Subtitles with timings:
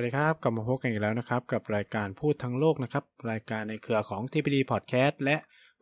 [0.00, 5.36] วัสดีครับ กลับมาพบกันอีกแล้วนะครับ กับรายการพูดทั้งโลกนะครับ รายการในเครือของ TPD Podcast และ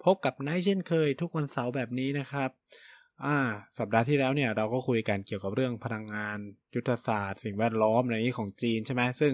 [0.05, 2.51] พบกับไนท์เช่นเคย ทุกวันเสาร์แบบนี้นะครับ
[3.25, 3.37] อ่า
[3.79, 6.39] สัปดาห์ที่แล้วเนี่ยเราก็คุยกันเกี่ยวกับเรื่องพลังงาน
[6.75, 9.33] ยุทธศาสตร์ สิ่งแวดล้อมอะไรนี้ของจีนใช่ไหมซึ่ง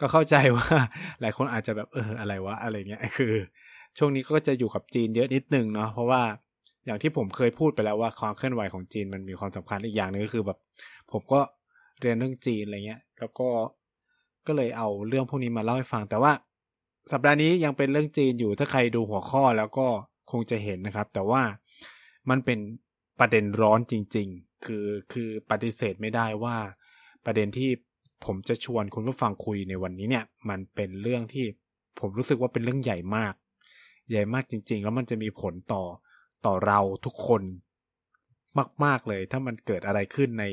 [0.00, 0.68] ก็เข้าใจว่า
[1.20, 3.34] หลายคนอาจจะแบบเอออะไรวะอะไรเงี้ยคือ
[3.98, 6.22] ช่วงนี้ก็จะอยู่กับจีนเยอะนิดนึงเนาะเพราะว่า
[6.86, 10.58] อย่างที่ผมเคยพูดไปแล้วว่าความเคลื่อนไหวของจีนมันมีความสำคัญอีกอย่างนึงก็คือแบบ
[11.12, 11.40] ผมก็
[12.00, 13.48] เรียนเรื่องจีนอะไรเงี้ย แล้วก็
[14.46, 16.32] ก็เลยเอาเรื่องพวกนี้มาเล่าให้ฟัง แต่ว่า
[17.12, 19.86] สัปดาห์นี้ยังเป็นเรื่องจีนอยู่ถ้าใครดูหัวข้อแล้วก็
[20.30, 21.42] คงจะเห็นนะครับ แต่ว่า
[22.30, 22.58] มันเป็น
[23.18, 26.56] ประเด็นร้อนจริง ๆ คือคือปฏิเสธไม่ได้ว่า
[27.24, 27.70] ประเด็นที่
[28.24, 31.46] ผมจะชวนคุณผู้ฟังคุยในวันนี้เนี่ย มันเป็นเรื่องที่
[32.00, 33.34] ผมรู้สึกว่าเป็นเรื่องใหญ่มาก
[34.10, 35.84] ใหญ่มากจริง ๆ แล้วมันจะมีผลต่อ
[36.46, 37.42] ต่อเราทุกคน
[38.84, 40.44] มาก ๆเลย ถ้ามันเกิดอะไรขึ้นใน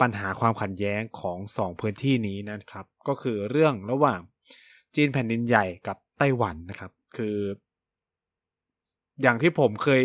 [0.00, 4.20] ปัญหาความขัดแย้งของสองพื้นที่นี้นะครับ ก็คือเรื่องระหว่าง
[4.94, 7.36] จีนแผ่นดินใหญ่กับไต้หวันนะครับ คือ
[9.22, 10.02] อย่างที่ผมเคย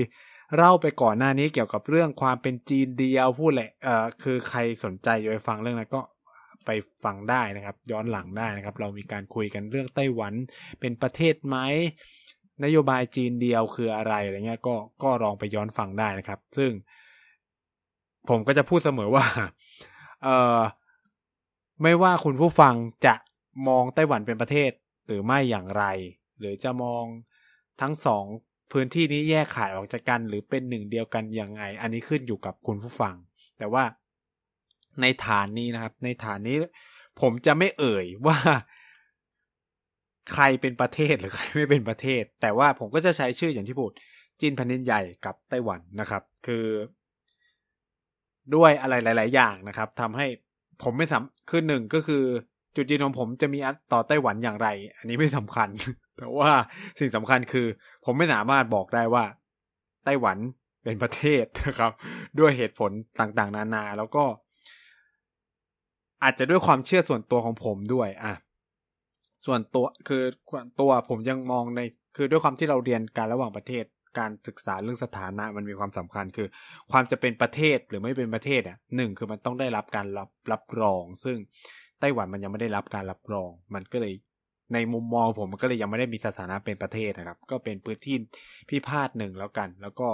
[0.56, 6.02] เล่าไปก่อนหน้านี้เกี่ยวกับเรื่องความเป็นจีนเดียวพูดแหละเอ่อคือใครสนใจอยากไปฟังเรื่องนั้นก็
[6.66, 6.70] ไป
[7.04, 10.34] ฟังได้นะครับ ย้อนหลังได้นะครับ เรามีการคุยกันเรื่องไต้หวัน
[10.80, 11.58] เป็นประเทศไหม
[12.64, 16.72] นโยบายจีนเดียวคืออะไรอะไรเงี้ยก็ก็ลองไปย้อนฟังได้นะครับ ซึ่ง
[18.30, 19.26] ผมก็จะพูดเสมอว่า
[20.24, 20.62] เอ่อ
[21.82, 22.74] ไม่ว่าคุณผู้ฟัง
[23.06, 23.16] จะ
[23.68, 24.72] มองไต้หวันเป็นประเทศ
[25.06, 25.84] หรือไม่อย่างไร
[26.40, 27.04] หรือจะมอง
[27.82, 28.26] ทั้งสอง
[28.72, 33.16] พื้นที่นี้แยกขายออกจากกัน หรือเป็นหนึ่งเดียวกันยังไง อันนี้ขึ้นอยู่กับคุณผู้ฟัง
[33.58, 33.84] แต่ว่า
[35.02, 36.58] ในฐานนี้นะครับ ในฐานนี้
[37.22, 38.38] ผมจะไม่เอ่ยว่า
[40.34, 43.92] ใครเป็นประเทศหรือใครไม่เป็นประเทศ แต่ว่าผมก็จะใช้ชื่ออย่างที่พูด
[44.40, 46.66] จีนแผ่นดินใหญ่กับไต้หวันนะครับ คือ
[48.56, 50.26] ด้วยอะไรหลาย ๆ อย่างนะครับทำให้
[50.84, 52.24] ผมไม่สำคือหนึ่งก็คือ
[52.76, 53.60] จุดยืนของผมจะมี
[53.94, 54.68] ต่อไต้หวันอย่างไร
[54.98, 55.70] อันนี้ไม่สำคัญ
[56.18, 56.52] แต่ว่า
[57.00, 57.68] สิ่งสำคัญคือ
[58.06, 59.24] ผมไม่สามารถบอกได้ว่า
[60.06, 60.38] ไต้หวัน
[60.84, 61.92] เป็นประเทศนะครับ
[62.40, 64.24] ด้วยเหตุผลต่างๆ นานาแล้วก็
[66.24, 68.34] อาจจะด้วยความเชื่อส่วนตัวของผมด้วยอะ
[69.46, 70.24] ส่วนตัวคือ
[70.80, 71.80] ตัวผมยังมองใน
[72.16, 73.86] คือด้วยความที่เราเรียนการระหว่างประเทศ
[74.18, 76.48] การศึกษาเรื่องสถานะมันมีความสำคัญคือ
[76.92, 81.38] ความจะเป็นประเทศหรือไม่เป็นประเทศอะหนึ่งคือมันต้องได้รับการรับรับรอง ซึ่ง
[82.00, 84.14] ไต้หวันมันยังไม่ได้รับการรับรอง มันก็เลย
[84.74, 88.16] ในมุมมองผมมันก็เลยยังไม่ได้มีสถานะเป็นประเทศนะครับ ก็เป็นพื้นที่
[88.70, 90.08] พิพาทหนึ่งแล้วกัน แล้วก็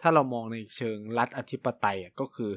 [0.00, 2.50] ถ้าเรามองในเชิงรัฐอธิปไตยก็คือ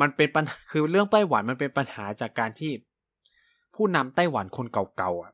[0.00, 2.72] มันเป็นปัญหาคือเรื่องไต้หวันมันเป็นปัญหาจากการที่
[3.74, 5.32] ผู้นำไต้หวันคนเก่าๆอะ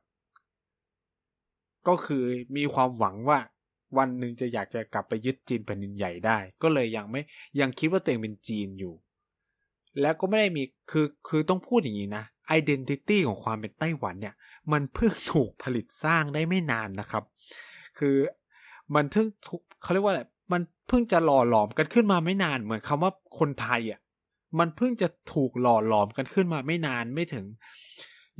[1.88, 2.24] ก็คือ
[2.56, 3.38] มีความหวังว่า
[3.96, 7.20] วันหนึ่งจะอยากจะกลับไปยึดจีนแผ่นดินใหญ่ได้ ก็เลยยังไม่
[7.60, 8.94] ยังคิดว่าตัวเองเป็นจีนอยู่
[10.00, 14.34] แล้วก็ไม่ได้มีคือคือต้องพูดอย่างนี้นะไอดีนิตี้ของความเป็นไต้หวันเนี่ย
[14.72, 17.24] มันเพิ่งถูกผลิตสร้างได้ไม่นานนะครับ
[17.98, 18.16] คือ
[18.94, 19.26] มันเพิ่ง
[19.82, 20.22] เขาเรียกว่าอะไร
[20.52, 24.00] มันเพิ่งจะหล่อหลอมกันขึ้นมาไม่นานเหมือนคำว่าคนไทยอะ
[24.58, 27.46] มันเพิ่งจะถูกหล่อหลอมกันขึ้นมาไม่นานไม่ถึง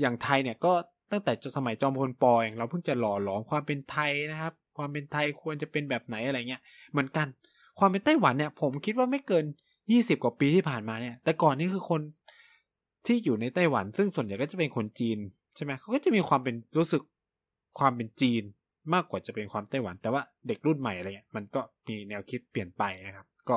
[0.00, 0.72] อย่างไทยเนี่ยก็
[1.10, 6.62] ตั้งแต่สมัยจอมพลปอเองเราเพิ่งจะหล่อหลอมความเป็นไทยนะครับ ความเป็นไทยควรจะเป็นแบบไหนอะไรเงี้ย
[6.92, 7.26] เหมือนกัน
[7.78, 9.44] ความเป็นไต้หวันเนี่ย ผมคิดว่าไม่เกิน
[9.92, 12.00] ยี่สิบกว่าปีที่ผ่านมาเนี่ย แต่ก่อนนี่คือคน
[13.06, 15.18] ที่อยู่ในไต้หวัน ซึ่งส่วนใหญ่ก็จะเป็นคนจีน
[15.56, 17.02] ใช่ไหมเขาก็จะมีความเป็นรู้สึก
[17.78, 18.42] ความเป็นจีน
[18.94, 23.56] มากกว่าจะเป็นความไต้หวัน แต่ว่าเด็กรุ่นใหม่อะไรเงี้ยมันก็มีแนวคิดเปลี่ยนไปนะครับ ก็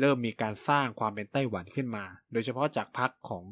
[0.00, 3.42] เริ่มมีการสร้างความเป็นไต้หวันขึ้นมา โดยเฉพาะจากพรรคของ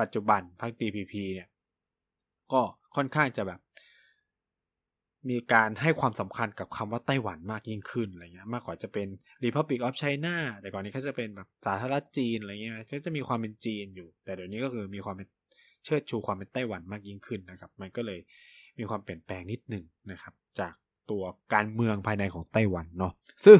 [0.00, 1.48] ปัจจุบันพรรค DPP เนี่ย
[2.52, 2.62] ก็
[2.96, 3.60] ค่อนข้างจะแบบ
[5.30, 9.08] มีการให้ความสำคัญกับคำว่าไต้หวันมากยิ่งขึ้นอะไรเงี้ยมากกว่าจะเป็น
[9.44, 15.28] Republic of China แต่ก่อนนี้เขาจะเป็นแบบสาธารณจีนอะไรเงี้ยก็จะมีความเป็นจีนอยู่ แต่เดี๋ยวนี้ก็คือมีความเป็น
[15.84, 18.20] เชิดชูความเป็นไต้หวันมากยิ่งขึ้นนะครับ มันก็เลย
[18.78, 20.74] มีความเปลี่ยนแปลงนิดหนึ่งนะครับ จาก
[21.10, 21.22] ตัว
[21.54, 23.12] การเมืองภายในของไต้หวันเนาะ
[23.44, 23.58] ซึ่ง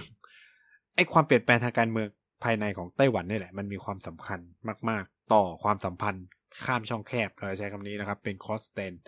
[0.94, 2.08] ไอความเปลี่ยนแปลงทางการเมือง
[2.44, 4.40] ภายในของไต้หวันนี่แหละ มันมีความสำคัญ
[4.88, 6.26] มาก ๆ ต่อความสัมพันธ์
[6.66, 9.02] ข้ามช่องแคบเราใช้คำนี้นะครับ เป็น cross s t a n เอ่อ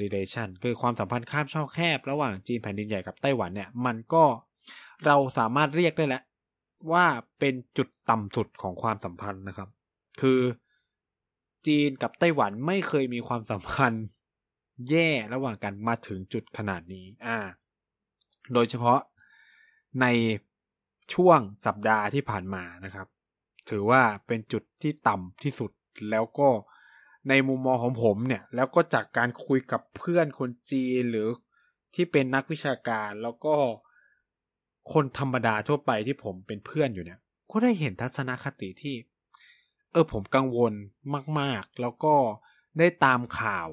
[0.00, 4.24] relation คือความสัมพันธ์ข้ามช่องแคบ ระหว่างจีนแผ่นดินใหญ่กับไต้หวันเนี่ย มันก็
[5.06, 6.22] เราสามารถเรียกได้แล้ว
[6.92, 7.06] ว่า
[7.38, 9.68] เป็นจุดต่ำสุดของความสัมพันธ์นะครับ
[10.20, 10.40] คือ
[11.66, 14.04] จีนกับไต้หวันไม่เคยมีความสัมพันธ์
[14.90, 17.38] แย่ระหว่างกันมาถึงจุดขนาดนี้ อ่า
[18.52, 19.00] โดยเฉพาะ
[20.00, 20.06] ใน
[21.14, 23.06] ช่วงสัปดาห์ที่ผ่านมานะครับ
[23.70, 25.70] ถือว่าเป็นจุดที่ต่ำที่สุด
[26.10, 26.48] แล้วก็
[27.28, 31.28] ในมุมมองของผมเนี่ย แล้วก็จากการคุยกับเพื่อนคนจีนหรือ
[31.94, 33.54] ที่เป็นนักวิชาการแล้วก็
[34.92, 37.20] คนธรรมดาทั่วไปที่ผมเป็นเพื่อนอยู่เนี่ย
[37.50, 38.94] ก็ได้เห็นทัศนคติที่
[39.92, 40.72] เออผมกังวล
[41.40, 42.14] มาก ๆ แล้วก็
[42.78, 43.68] ได้ตามข่าว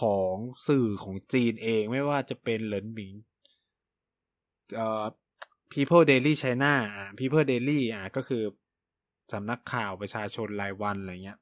[0.00, 0.34] ของ
[0.68, 3.12] สื่อของจีนเองไม่ว่าจะเป็นเหลินหมิง
[4.74, 5.04] เอ่อ
[5.72, 8.42] People Daily China อ่า People Daily อ่าก็คือ
[9.32, 11.38] สำนักข่าวประชาชนรายวันอะไรเงี้ย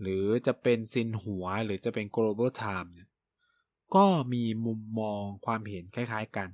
[0.00, 3.08] หรือจะเป็นซินหัวหรือจะเป็น Global Times เนี่ย
[3.94, 6.48] ก็มีมุมมองความเห็นคล้าย ๆ กัน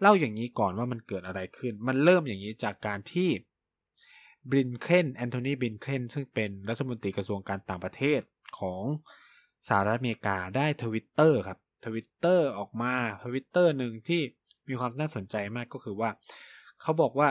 [0.00, 3.30] เล่าอย่างนี้ก่อนว่ามันเกิดอะไรขึ้น มันเริ่มอย่างนี้จากการที่
[4.50, 8.20] บลิงเคนแอนโทนีบลิงเคนซึ่งเป็นรัฐมนตรีกระทรวงการต่างประเทศ
[8.58, 8.82] ของ
[9.68, 12.94] สหรัฐอเมริกาได้ทวิตเตอร์ครับทวิตเตอร์ออกมา
[13.24, 14.20] ทวิตเตอร์หนึ่งที่
[14.68, 16.10] มีความน่าสนใจมากก็คือว่า
[16.82, 17.28] เขาบอกว่า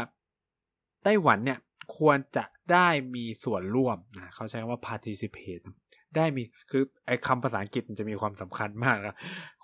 [1.03, 1.59] ไต้หวันเนี่ย
[1.95, 5.63] ควรจะได้มีส่วนร่วมนะเขาใช้คำว่า participate
[6.15, 9.15] ได้มีคือไอ้คำภาษาอังกฤษมันจะมีความสำคัญมากนะ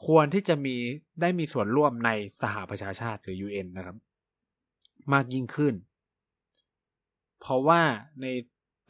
[0.08, 0.76] ควรที่จะมี
[1.22, 2.12] ได้มีส่วนร่วมใน
[2.42, 3.98] สหประชาชาติหรือ UN นะครับ
[5.14, 5.74] มากยิ่งขึ้น
[7.42, 7.82] เพราะว่า
[8.22, 8.26] ใน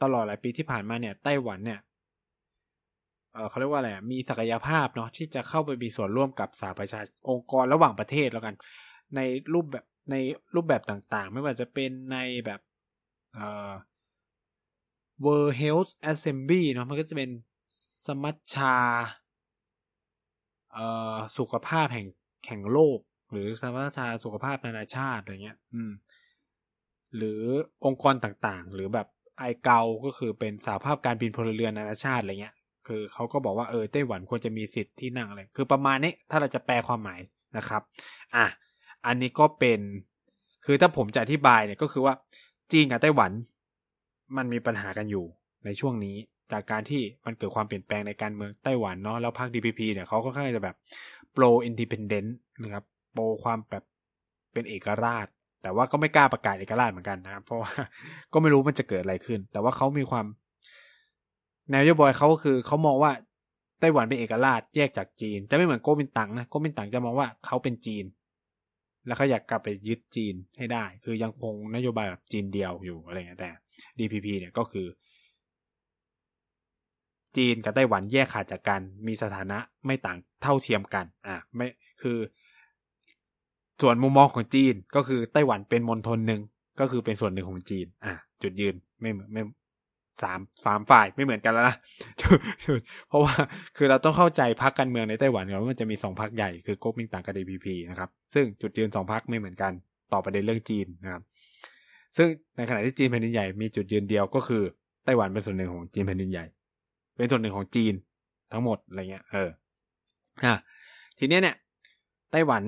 [0.02, 1.80] ตลอดหลายปีที่ผ่านมาเนี่ยไต้หวันเนี่ย
[3.32, 8.54] เเขาเรียกว่าอะไรมีศักยภาพเนาะที่จะเข้าไปมีส่วนร่วมกับสหประชาองค์กรระหว่างประเทศแล้วกัน
[9.16, 9.20] ใน
[9.52, 10.16] รูปแบบใน
[10.54, 12.60] รูปแบบต่างๆ ไม่ว่าจะเป็นในแบบ
[13.34, 13.72] เอ่อ
[15.24, 17.30] World Health Assembly เนาะมันก็จะเป็น
[18.06, 18.76] สมัชชา
[20.72, 22.06] เอ่อสุขภาพแห่ง
[22.46, 22.98] แห่งโลก
[23.32, 25.92] หรือสมัชชาสุขภาพนานาชาติอะไรเงี้ย อืม
[27.16, 27.42] หรือ
[27.84, 29.06] องค์กรต่างๆ หรือแบบ
[29.38, 32.54] ไอเกาก็คือเป็นสาภาพการบินพลเรือนนานาชาติอะไรเงี้ย
[32.86, 37.20] คือเขาก็บอกว่าเออไต้หวันควรจะมีสิทธิ์ที่นั่งอะไร คือประมาณนี้ถ้าเราจะแปลความหมาย
[37.56, 37.82] นะครับ
[38.34, 38.46] อะ
[39.06, 39.80] อันนี้ก็เป็น
[40.64, 42.14] คือถ้าผมจะอธิบายเนี่ยก็คือว่า
[42.72, 43.32] จีนกับไต้หวัน
[44.36, 45.24] มันมีปัญหากันอยู่
[45.64, 46.16] ในช่วงนี้
[46.52, 50.76] จากการที่มันเกิดความเปลี่ยนแปลงในการเมืองไต้หวันเนาะแล้วพรรค DPP เนี่ยเขาค่อนข้างจะแบบ
[51.32, 53.84] pro independent นะครับ pro ความแบบ
[54.52, 55.26] เป็นเอกราช
[55.62, 57.72] แต่ว่าก็ไม่กล้าประกาศเอกราชเหมือนกันนะครับเพราะว่า
[58.32, 60.26] ก็ไม่รู้มันจะเกิดอะไรขึ้น แต่ว่าเขามีความ
[61.70, 63.12] แนวนโยบายเขาก็คือเขามองว่า
[63.80, 68.04] ไต้หวันเป็นเอกราชแยกจากจีน จะไม่เหมือนโกมินตังนะโกมินตังจะมองว่าเขาเป็นจีน
[69.06, 73.50] แล้วเขาอยากกลับไปยึดจีนให้ได้ คือยังคงนโยบายแบบจีนเดียวอยู่อะไรเงี้ยแต่
[73.98, 74.86] DPP เนี่ยก็คือ
[77.36, 81.66] จีนกับไต้หวันแยกขาดจากกัน มีสถานะไม่ต่างเท่าเทียมกัน อะไม่
[82.02, 82.18] คือ
[83.82, 86.40] ส่วนมุมมองของจีนก็คือไต้หวันเป็นมณฑลหนึ่ง
[86.80, 89.42] ก็คือเป็นส่วนหนึ่งของจีน อะจุดยืนไม่ไม่
[90.22, 91.76] สามสามฝ่ายไม่เหมือนกันแล้วนะ
[93.08, 93.34] เพราะว่า
[93.76, 99.72] คือเราต้องเข้าใจพรรคการเมืองในไต้หวันก่อนว่ามันจะมีสองพรรคใหญ่คือก๊กมินตั๋งกับ DPP นะครับซึ่งจุดยืนสองพรรคไม่เหมือนกัน
[100.12, 101.22] ต่อประเด็นเรื่องจีนนะครับ
[102.16, 104.62] ซึ่งในขณะที่จีนแผ่นดินใหญ่มีจุดยืนเดียวก็คือ
[105.04, 106.44] ไต้หวันเป็นส่วนหนึ่งของจีนแผ่นดินใหญ่
[107.16, 107.94] เป็นส่วนหนึ่งของจีน
[108.52, 109.48] ทั้งหมดอะไรเงี้ยเออ
[110.44, 110.54] อะ
[111.18, 111.56] ทีเนี้ยเนี่ย
[112.32, 112.62] ไต้หวัน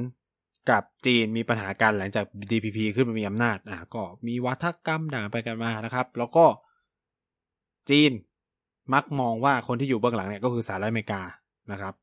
[0.70, 6.44] กับจีนมีปัญหากันหลังจาก DPP ขึ้นมามีอำนาจอะก็มีวัฒกรรมด่างไปกันมานะครับ แล้วก็
[7.90, 8.12] จีน
[8.94, 11.22] มักมองว่าคนที่อยู่เบื้องหลังเนี่ยก็คือสหรัฐอเมริกา
[11.72, 11.94] นะครับ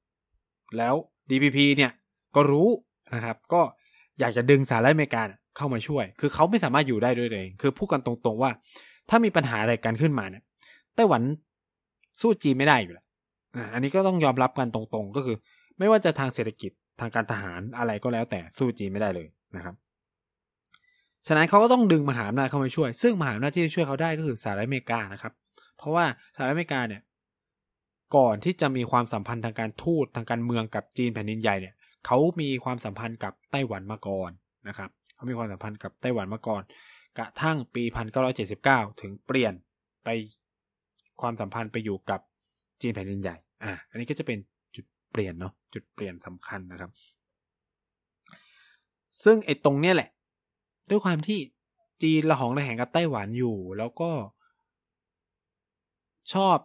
[0.78, 0.96] แล้ว
[1.30, 1.92] DPP เนี่ย
[2.36, 2.70] ก็รู้
[3.16, 3.62] นะครับ ก็
[4.20, 5.22] อยากจะดึงสหรัฐอเมริกา
[5.58, 8.52] เข้ามาช่วย คือเขาไม่สามารถอยู่ได้ด้วยเอง คือพูดกันตรงๆว่า
[9.10, 10.44] ถ้ามีปัญหาอะไรกันขึ้นมาเนี่ย
[10.96, 11.22] ไต้หวัน
[12.22, 13.06] สู้จีนไม่ได้อยู่แล้ว
[13.74, 15.38] อันนี้ก็ต้องยอมรับกันตรงๆ ก็คือ
[15.80, 19.76] ไม่ว่าจะทางเศรษฐกิจทางการทหารอะไรก็แล้วแต่สู้จีนไม่ได้เลยนะครับ
[21.28, 25.34] ฉะนั้นเขาก็ต้องดึงมหาอำนาจเข้ามาช่วย ซึ่งมหาอำนาจที่ช่วยเขาได้ก็คือสหรัฐอเมริกานะครับ
[25.78, 27.02] เพราะว่าสหรัฐอเมริกาเนี่ย
[28.16, 31.76] ก่อนที่จะมีความสัมพันธ์ทางการทูตทางการเมืองกับจีนแผ่นดินใหญ่เนี่ย
[32.06, 34.32] เขามีความสัมพันธ์กับไต้หวันมาก่อน
[34.68, 36.62] นะครับเขามีความสัมพันธ์กับไต้หวันมาก่อน
[37.18, 37.84] กระทั่งปี
[38.42, 39.54] 1979 ถึงเปลี่ยน
[40.04, 40.10] ไป
[41.22, 42.20] ความสัมพันธ์ไปอยู่กับ
[42.82, 44.38] จีนแผ่นดินใหญ่อะอันนี้ก็จะเป็น
[44.76, 46.92] จุดเปลี่ยนเนาะจุดเปลี่ยนสำคัญนะครับ
[49.24, 50.10] ซึ่งไอ้ตรงเนี้ยแหละ
[50.90, 51.40] ด้วยความที่
[52.04, 54.10] จีนละหองระแหงกับไต้หวันอยู่ แล้วก็
[56.34, 56.58] ชอบ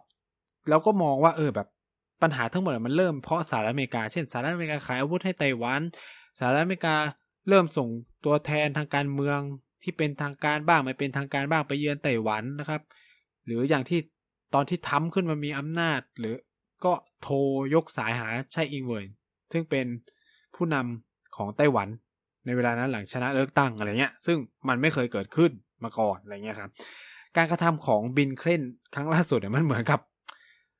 [0.69, 1.67] แล้วก็มองว่าเออแบบ
[2.21, 5.81] ปัญหาทั้งหมดมันเริ่มเพราะสหรัฐอเมริกา เช่นสหรัฐอเมริกาขายอาวุธให้ไต้หวัน
[6.39, 6.95] สหรัฐอเมริกา
[7.49, 7.89] เริ่มส่ง
[8.25, 9.39] ตัวแทนทางการเมือง
[9.83, 12.81] ที่เป็นทางการบ้างไม่เป็นทางการบ้างไปเยือนไต้หวันนะครับ
[13.45, 13.99] หรืออย่างที่
[14.53, 16.35] ตอนที่ทำขึ้นมามีอำนาจ หรือ
[16.85, 17.35] ก็โทร
[17.73, 19.13] ยกสายหาไช่อิงเวิร์
[19.51, 19.85] ซึ่งเป็น
[20.55, 21.87] ผู้นำของไต้หวัน
[22.45, 24.37] ในเวลานั้นหลังชนะเลือกตั้งอะไรเงี้ย ซึ่ง
[24.67, 25.51] มันไม่เคยเกิดขึ้น
[25.83, 26.71] มาก่อนอะไรเงี้ยครับ
[27.37, 28.61] การกระทำของบินเคลน
[28.95, 29.99] ครั้งล่าสุดเนี่ยมันเหมือนกับ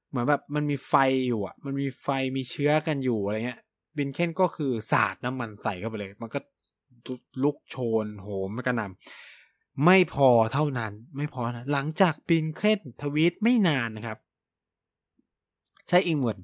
[0.10, 0.94] เหมือนแบบมันมีไฟ
[1.28, 3.60] อยู่อะ มันมีไฟมีเชื้อกันอยู่อะไรเงี้ย
[3.98, 6.40] บินเคลนก็คือสาดน้ำมันใส่เข้าไปเลย มันก็
[7.44, 14.18] ลุกโชนโหมกระหน่ำไม่พอเท่านั้น ไม่พอนะหลังจากบินเคลนทวีตไม่นานนะครับ
[15.88, 16.40] ใช้อิงเวิร์น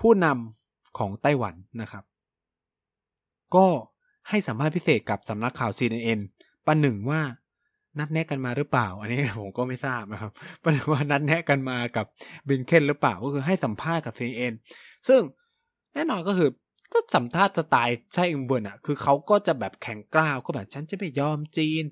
[0.00, 2.04] ผู้นำของไต้หวันนะครับ
[3.54, 3.66] ก็
[4.28, 6.20] ให้สัมภาษณ์พิเศษกับสำนักข่าว CNN
[6.66, 7.20] ประหนึ่งว่า
[7.98, 10.30] นัดแนะกันมาหรือเปล่า อันนี้ผมก็ไม่ทราบนะครับ
[10.62, 12.06] ประเด็นว่านัดแนะกันมากับ
[12.48, 14.54] บินเคนหรือเปล่าก็คือให้สัมภาษณ์กับซีเอ็น
[15.08, 15.20] ซึ่ง
[15.94, 16.50] แน่นอนก็คือ
[16.92, 21.84] ก็สัมภาษณ์สไตล์ไช่อิงเหวินอะ คือเขาก็จะแบบแข็งกร้าวก็แบบฉันจะไม่ยอมจีน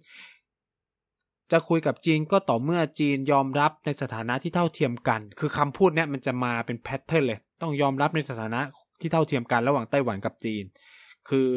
[1.52, 8.60] จะคุยกับจีนก็ต่อเมื่อจีนยอมรับในสถานะที่เท่าเทียมกัน คือคำพูดเนี้ยมันจะมาเป็น pattern เลย ต้องยอมรับในสถานะ
[9.00, 10.64] ที่เท่าเทียมกันระหว่างไต้หวันกับจีน
[11.28, 11.48] คือ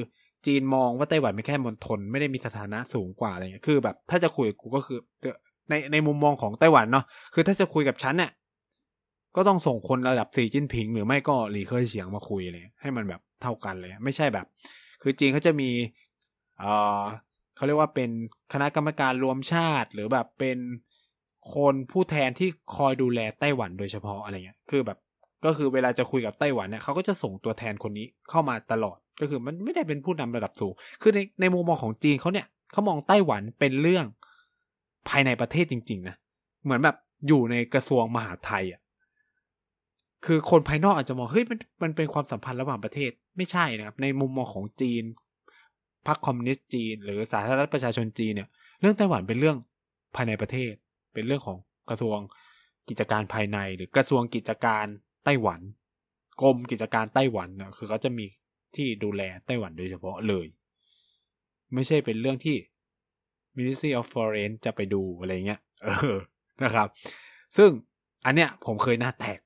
[0.45, 4.99] จีนมองว่าไต้หวันเป็นแค่มณฑลไม่ได้มีสถานะสูงกว่าอะไรเงี้ยคือแบบถ้าจะคุยกูก็คือ
[5.69, 8.31] ในในมุมมองของไต้หวันเนาะคือถ้าจะคุยกับฉันเนี่ย
[9.35, 14.45] ก็ต้องส่งคนระดับสีจิ้นผิง หรือไม่ก็หลีเคยเฉียงมาคุยเลยให้มันแบบเท่ากันเลย ไม่ใช่แบบ
[15.01, 15.69] คือจีนเขาจะมี
[16.59, 16.65] เอ
[17.01, 17.03] อ
[17.55, 18.09] เขาเรียกว่าเป็น
[18.53, 20.57] คณะกรรมการรวมชาติ หรือแบบเป็น
[21.55, 24.97] คนผู้แทนที่คอยดูแลไต้หวันโดยเฉพาะอะไรเงี้ย คือแบบ
[25.45, 34.05] ก็คือเวลาจะคุยกับไต้หวันเนี่ยเขาก็จะส่งตัวแทนคนนี้เข้ามาตลอด ก็คือมันไม่ได้เป็นผู้นำระดับสูง คือในในมุมมองของจีนเขาเนี่ยเขามองไต้หวันเป็นเรื่อง
[35.09, 36.15] ภายในประเทศจริง ๆ นะ
[36.63, 36.95] เหมือนแบบ
[37.27, 38.81] อยู่ในกระทรวงมหาไทยอะ
[40.25, 45.03] คือคนภายนอกอาจจะมองเฮ้ยมันมันเป็นความสัมพันธ์ระหว่างประเทศไม่ใช่นะครับ ในมุมมองของจีน
[46.07, 48.49] พรรคคอมมิวนิสต์จีน หรือสาธารณรัฐประชาชนจีนเนี่ย
[48.79, 49.57] เรื่องไต้หวันเป็นเรื่อง
[50.15, 50.71] ภายในประเทศ
[51.13, 51.57] เป็นเรื่องของ
[51.89, 52.17] กระทรวง
[52.89, 54.85] กิจการภายใน หรือกระทรวงกิจการ
[55.23, 55.59] ไต้หวัน
[56.41, 58.25] กรมกิจการไต้หวันนะคือเขาจะมี
[58.75, 60.45] ที่ดูแลไต้หวันโดยเฉพาะเลย
[61.73, 62.55] ไม่ใช่เป็นเรื่องที่
[63.57, 66.17] Ministry of Foreign จะไปดูอะไรเงี้ย เออ
[66.63, 66.87] นะครับ
[67.57, 67.69] ซึ่ง
[68.25, 69.39] อันเนี้ยผมเคยหน้าแตก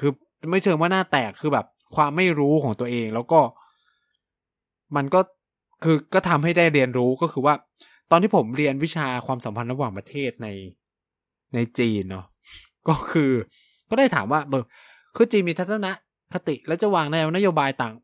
[0.00, 0.10] คือ
[0.50, 1.66] ไม่เชิงว่าหน้าแตกคือแบบ
[1.96, 3.40] ความไม่รู้ของตัวเองแล้วก็
[4.96, 5.20] มันก็
[5.84, 7.54] คือก็ทำให้ได้เรียนรู้ก็คือว่า
[8.10, 10.48] ตอนที่ผมเรียนวิชาความสัมพันธ์ระหว่างประเทศใน
[11.54, 12.26] ในจีนเนาะ
[12.88, 13.30] ก็คือ
[13.88, 14.68] ก็ได้ถามว่าเบอร์
[15.16, 15.86] คือจีนมีทัศน
[16.32, 17.94] คติแล้วจะวางแนวนโยบายต่าง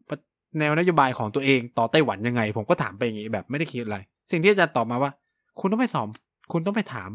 [0.58, 3.98] แนวนโยบายของตัวเองต่อไต้หวันยังไง ผมก็ถามไปอย่างนี้แบบไม่ได้คิดอะไร
[4.30, 5.10] สิ่งที่อาจารย์ตอบมาว่า
[5.60, 6.08] คุณต้องไปสอบ
[6.52, 7.10] คุณต้องไปถาม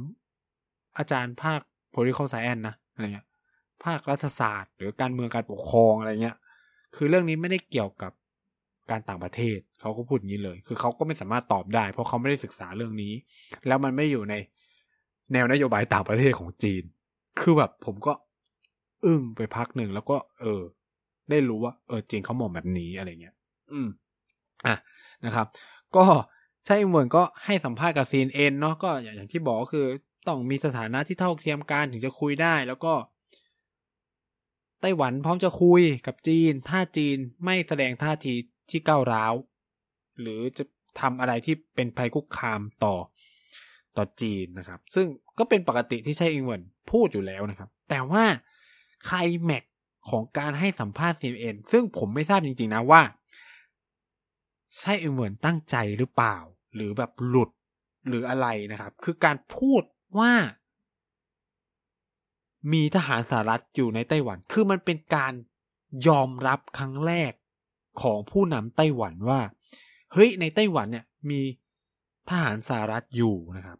[0.97, 1.59] อาจารย์ภาค
[1.93, 3.27] political science นะอะไรเงี้ย
[3.83, 6.37] ภาครัฐศาสตร์หรือการเมืองการปกครองอะไรเงี้ย
[6.95, 8.11] คือเรื่องนี้ไม่ได้เกี่ยวกับ
[8.91, 13.13] การต่างประเทศเขาก็พูดอย่างนี้เลย คือเขาก็ไม่สามารถตอบได้ เพราะเขาไม่ได้ศึกษาเรื่องนี้
[13.67, 14.35] แล้วมันไม่อยู่ใน
[15.33, 16.83] แนวนโยบายต่างประเทศของจีน
[17.39, 18.13] คือแบบผมก็
[19.05, 20.61] อึ้งไปพักหนึ่งแล้วก็ เออ
[21.29, 23.35] ได้รู้ว่าเออจริงเขามองแบบนี้อะไรเงี้ย
[23.71, 23.87] อืม
[24.65, 24.75] อะ
[25.25, 25.47] นะครับ
[25.95, 26.05] ก็
[26.65, 29.85] ใช่เหมือนก็ให้สัมภาษณ์กับซีนเอ็นเนาะก็อย่างที่บอกก็คือ
[30.27, 32.93] ต้องมีสถานะที่เท่าเทียมกันถึงจะคุยได้ แล้วก็
[34.81, 38.33] ไต้หวันพร้อมจะคุยกับจีน ถ้าจีนไม่แสดงท่าที
[38.69, 39.33] ที่ก้าวร้าว
[40.21, 40.63] หรือจะ
[40.99, 42.95] ทำอะไรที่เป็นภัยคุกคามต่อ
[43.97, 45.07] ต่อจีนนะครับ ซึ่ง
[45.39, 48.23] ก็เป็นปกติที่ใช่อิงเวิร์นพูดอยู่แล้วนะครับ แต่ว่า
[49.07, 49.63] ใครแม็ก
[50.09, 53.01] ของการให้สัมภาษณ์ CNN ซึ่งผมไม่ทราบจริง ๆ นะว่า
[54.77, 56.37] ใช่เหมือนตั้งใจหรือเปล่า
[56.75, 57.49] หรือแบบหลุด
[58.07, 59.83] หรืออะไรนะครับ คือการพูด
[60.19, 60.33] ว่า
[62.73, 65.33] มีทหารสหรัฐอยู่ในไต้หวัน คือมันเป็นการ
[66.07, 67.31] ยอมรับครั้งแรก
[68.01, 69.41] ของผู้นำไต้หวันว่า
[70.13, 71.41] เฮ้ยในไต้หวันเนี่ยมี
[72.29, 73.77] ทหารสหรัฐอยู่นะครับ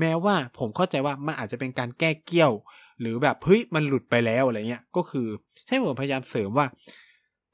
[0.00, 2.52] แม้ว่าผมเข้าใจว่ามันอาจจะเป็นการแก้เกี้ยว
[3.00, 5.28] หรือแบบเฮ้ยมันหลุดไปแล้วอะไรเงี้ยก็คือ
[5.66, 6.66] ใช่เหมือนพยายามเสริมว่า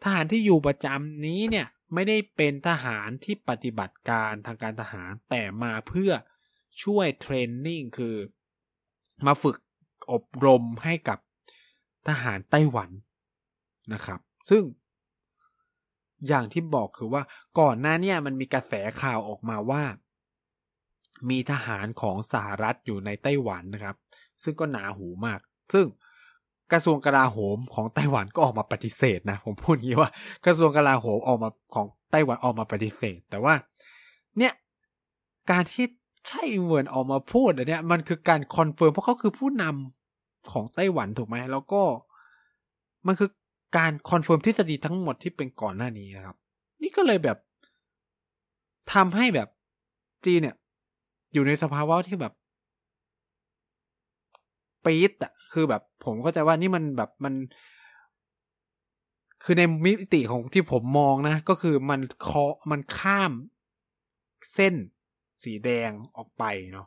[0.02, 6.12] ทหารที่อยู่ประจำนี้เนี่ยไม่ได้เป็นทหารที่ปฏิบัติการทางการทหารแต่มาเพื่อ
[6.82, 8.16] ช่วยเทรนนิ่งคือ
[9.26, 9.56] มาฝึก
[10.12, 11.18] อบรมให้กับ
[12.08, 12.90] ทหารไต้หวัน
[13.92, 14.62] นะครับ ซึ่ง
[16.28, 17.22] อย่างที่บอกคือว่า
[17.60, 19.82] ก่อนหน้าเนี้ยมันมีกระแสข่าวออกมาว่า
[21.30, 23.96] มีทหารของสหรัฐอยู่ในไต้หวันนะครับ
[24.42, 25.40] ซึ่งก็หนาหูมาก
[25.72, 25.86] ซึ่ง
[26.72, 30.10] กระทรวงกลาโหมของไต้หวันก็ออกมาปฏิเสธนะ ผมพูดงี้ว่า
[30.44, 33.54] กระทรวงกลาโหมออกมาของไต้หวันออกมาปฏิเสธ แต่ว่า
[34.38, 34.52] เนี่ย
[35.50, 35.86] การที่
[36.28, 41.82] ไช่อิงเหวินออกมาพูดอันเนี้ยมันคือการ confirm เพราะเขาคือผู้นำของไต้หวันถูกไหมแล้วก็
[43.06, 43.30] มันคือ
[43.76, 46.36] การ confirm ทฤษฎีทั้งหมดที่เป็นก่อนหน้านี้นะครับ
[46.82, 47.38] นี่ก็เลยแบบ
[48.92, 49.48] ทำให้แบบ
[50.24, 50.56] จีนเนี่ย
[51.32, 52.32] อยู่ในสภาวะที่แบบ
[54.84, 57.34] ปี๊ดอะคือแบบผมเข้าใจว่านี่มันแบบมัน
[59.44, 63.32] คือในมิติของที่ผมมองนะ ก็คือมันเคาะมันข้าม
[64.54, 64.74] เส้น
[65.44, 66.86] สีแดงออกไปเนาะ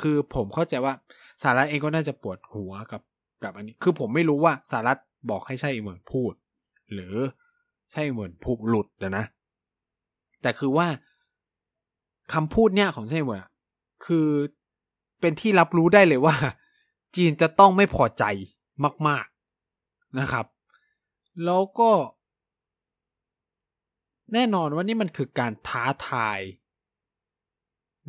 [0.00, 0.94] คือผมเข้าใจว่า
[1.42, 3.02] สารัฐเองก็น่าจะปวดหัวกับ
[3.42, 5.00] กับอันนี้ คือผมไม่รู้ว่าสารัฐ
[5.30, 6.32] บอกให้ใช่เหมือนพูด
[6.92, 7.14] หรือ
[7.92, 9.24] ใช่เหมือนพูดหลุดนะ
[10.42, 10.86] แต่คือว่า
[12.32, 13.40] คำพูดเนี่ยของใช่เหมือน
[14.06, 14.28] คือ
[15.20, 16.34] เป็นที่รับรู้ได้เลยว่า
[17.16, 18.24] จีนจะต้องไม่พอใจ
[19.08, 19.26] มาก
[19.72, 20.46] ๆนะครับ
[21.44, 21.92] แล้วก็
[24.32, 26.40] แน่นอนว่านี่มันคือการท้าทาย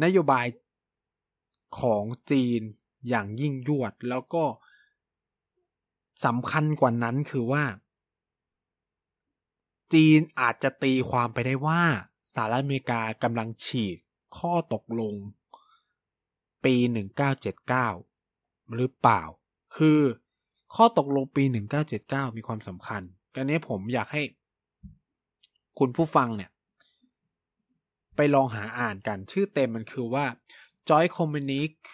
[0.04, 0.46] นโยบาย
[1.80, 2.62] ของจีน
[3.10, 4.44] อย่างยิ่งยวด แล้วก็
[6.26, 7.64] สำคัญกว่านั้นคือว่า
[9.94, 11.82] จีนอาจจะตีความไปได้ว่า
[12.34, 13.98] สหรัฐอเมริกากำลังฉีก
[14.38, 15.16] ข้อตกลง
[16.64, 16.76] ปี
[17.48, 18.11] 1979
[18.78, 19.22] หรือเปล่า
[19.78, 20.00] คือ
[20.76, 21.44] ข้อตกลงปี
[21.92, 23.02] 1979 มีความสำคัญ
[23.36, 24.22] กันนี้ผมอยากให้
[25.80, 26.52] คุณผู้ฟังเนี่ย
[28.16, 30.26] ไปลองหาอ่านกัน ชื่อเต็มมันคือว่า
[30.90, 31.90] Joint Communique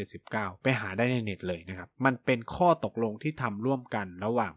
[0.00, 4.52] 1979 ไปหาได้ในเน็ตเลยนะครับ มันเป็นข้อตกลงที่ทำร่วมกันระหว่าง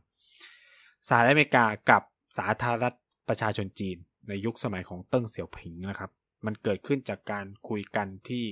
[1.08, 2.02] สหรัฐอเมริกากับ
[2.38, 2.98] สาธารณรัฐ
[3.30, 6.12] ประชาชนจีน ในยุคสมัยของเติ้งเสี่ยวผิงนะครับ
[6.46, 8.46] มันเกิดขึ้นจากการคุยกันที่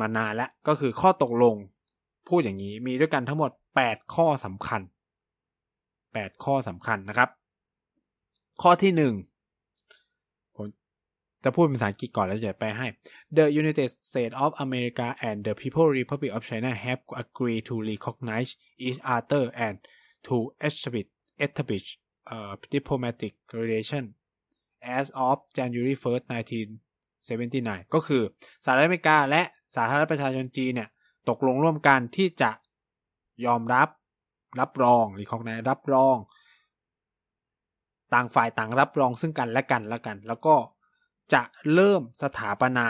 [0.00, 1.56] มานานแล้วก็คือข้อตกลง
[2.28, 3.50] พูดอย่างนี้มีด้วยกันทั้งหมด
[3.82, 4.80] 8 ข้อสำคัญ
[5.62, 7.28] 8 ข้อสำคัญนะครับ
[8.62, 9.14] ข้อที่หนึ่ง
[11.44, 12.86] จะพูดเป็นภาษาอังกฤษก่อนแล้วจะไปให้
[13.36, 18.50] The United States of America and the People Republic of China have agreed to recognize
[18.86, 19.74] each other and
[20.26, 20.34] to
[20.66, 21.08] establish
[21.44, 21.86] establish
[22.34, 24.04] uh, diplomatic relation
[24.98, 26.24] as of January 1st
[27.26, 28.22] 1979 ก็คือ
[28.64, 29.42] สหรัฐอเมริกาและ
[29.76, 30.88] สาธารณประชาชนจีนเนี่ย
[31.28, 32.50] ตกลงร่วมกันที่จะ
[33.46, 33.88] ยอมรับ
[34.60, 36.16] รับรองหรือของนายรับรอง
[38.14, 40.54] ต่างฝ่ายต่างรับรองซึ่งกันและกันแล้วกัน แล้วก็
[41.34, 41.42] จะ
[41.74, 42.86] เริ่มสถาปนา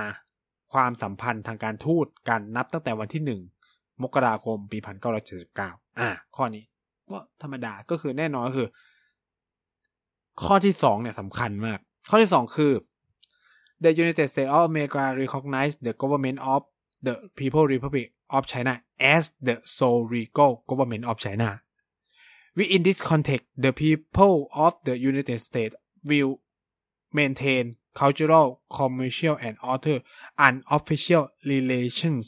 [0.73, 3.41] ความสัมพันธ์ทางการทูตกันนับตั้งแต่วันที่หนึ่ง
[4.03, 4.79] มกราคมปี
[5.39, 6.65] 1979 อ่า ข้อนี้
[7.11, 8.69] ก็ธรรมดาก็คือแน่นอนคือ
[10.43, 11.79] ข้อที่สองเนี่ยสำคัญมาก
[12.11, 12.73] ข้อที่สองคือ
[13.83, 16.61] The United States of America recognize the government of
[17.07, 18.73] the People Republic of China
[19.15, 21.63] as the sole legal government of China.
[22.57, 25.75] Within this context, the people of the United States
[26.05, 26.41] will
[27.13, 29.99] maintain cultural, commercial, and other
[30.47, 32.25] unofficial relations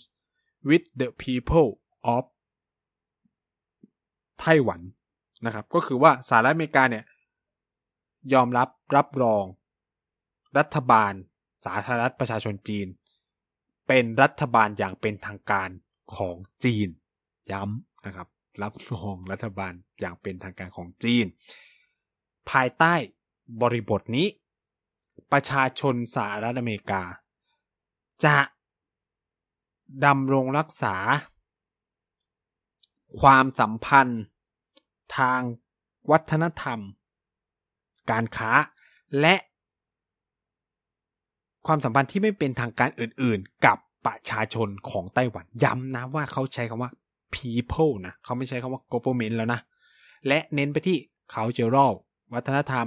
[0.69, 1.69] with the people
[2.15, 2.25] of
[4.41, 4.81] ไต้หวัน
[5.47, 7.05] นะครับ ก็คือว่าสหรัฐอเมริกาเนี่ย
[8.33, 9.45] ยอมรับรับรอง
[10.59, 11.13] รัฐบาล
[11.67, 12.87] สาธารณรัฐประชาชนจีน
[13.89, 15.69] เป็นรัฐบาลอย่างเป็นทางการ
[16.17, 16.89] ของจีน
[17.53, 18.29] ย้ำนะครับ
[18.63, 21.27] รับรองรัฐบาลอย่างเป็นทางการของจีน
[22.51, 22.95] ภายใต้
[23.63, 24.27] บริบทนี้
[25.33, 27.03] ประชาชนสหรัฐอเมริกา
[28.25, 28.39] จะ
[30.05, 30.97] ดำรงรักษา
[33.21, 34.23] ความสัมพันธ์
[35.19, 35.41] ทาง
[36.11, 36.79] วัฒนธรรม
[38.11, 38.53] การค้า
[39.21, 39.35] และ
[41.67, 46.91] ความสัมพันธ์ที่ไม่เป็นทางการอื่นๆ กับประชาชนของไต้หวัน ย้ำนะว่าเขาใช้คำว่า
[47.35, 49.61] people นะเขาไม่ใช้คำว่า government แล้วนะ
[50.27, 50.97] และเน้นไปที่
[51.35, 51.93] cultural
[52.33, 52.87] วัฒนธรรม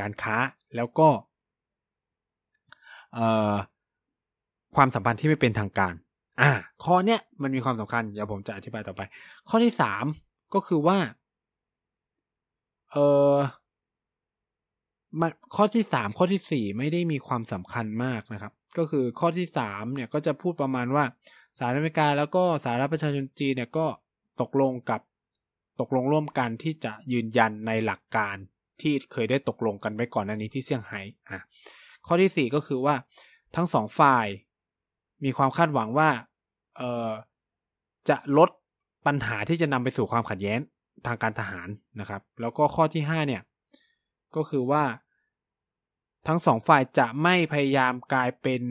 [0.00, 0.36] การค้า
[0.76, 1.08] แล้วก็
[4.76, 5.94] ความสัมพันธ์ที่ไม่เป็นทางการ
[6.40, 6.50] อ่า
[6.84, 9.00] ข้อเนี้ยมันมีความสำคัญ เดี๋ยวผมจะอธิบายต่อไป
[9.48, 10.04] ข้อที่สาม
[10.54, 10.98] ก็คือว่า
[12.92, 12.96] เอ
[13.34, 13.36] อ
[15.20, 21.04] มันข้อที่สามข้อที่สี่ไม่ได้มีความสำคัญมากนะครับ ก็คือข้อที่สามเนี่ยก็จะพูดประมาณว่า
[21.58, 23.86] สหรัฐอเมริกาแล้วก็สหรัฐประชาชนจีนเนี่ยก็
[24.40, 25.00] ตกลงกับ
[25.80, 28.36] ตกลงร่วมกันที่จะยืนยันในหลักการ
[28.80, 31.40] ที่เคยได้ตกลงกันไว้ก่อนหน้านี้ที่เซี่ยงไฮ้อะ
[32.08, 32.94] ข้อที่สี่ก็คือว่า
[33.56, 34.26] ทั้งสองฝ่าย
[35.24, 36.10] มีความคาดหวังว่า
[36.76, 37.10] เออ
[38.08, 38.50] จะลด
[39.06, 40.58] ปัญหาที่จะนำไปสู่ความขัดแย้ง
[41.06, 41.68] ทางการทหาร
[42.00, 43.42] นะครับ แล้วก็ข้อที่ห้าเนี่ย
[44.36, 44.84] ก็คือว่า
[46.26, 48.62] ทั้งสองฝ่ายจะไม่พยายามกลายเป็น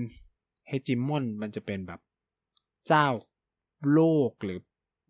[0.68, 2.00] เฮจิมอนมันจะเป็นแบบ
[2.88, 3.08] เจ้า
[3.94, 4.60] โลกหรือ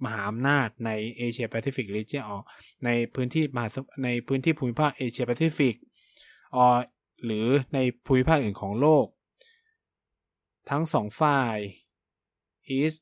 [0.04, 2.32] มหาอำนาจในเอเชียแปซิฟิก region อ
[2.86, 3.70] ในพื้นที่มหา
[4.04, 5.76] ในพื้นที่ภูมิภาคเอเชียแปซิฟิก
[6.56, 6.60] อ
[7.26, 9.06] หรือในภูมิภาคอื่นของโลก
[10.70, 11.58] ทั้งสองฝ่าย
[12.68, 12.94] each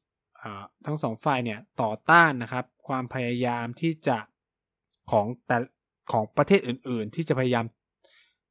[0.86, 4.18] ทั้งสองฝ่ายเนี่ยต่อต้านนะครับความพยายามที่จะ
[5.12, 5.58] ของแต่
[6.12, 7.66] ของประเทศอื่น ๆ ที่จะพยายาม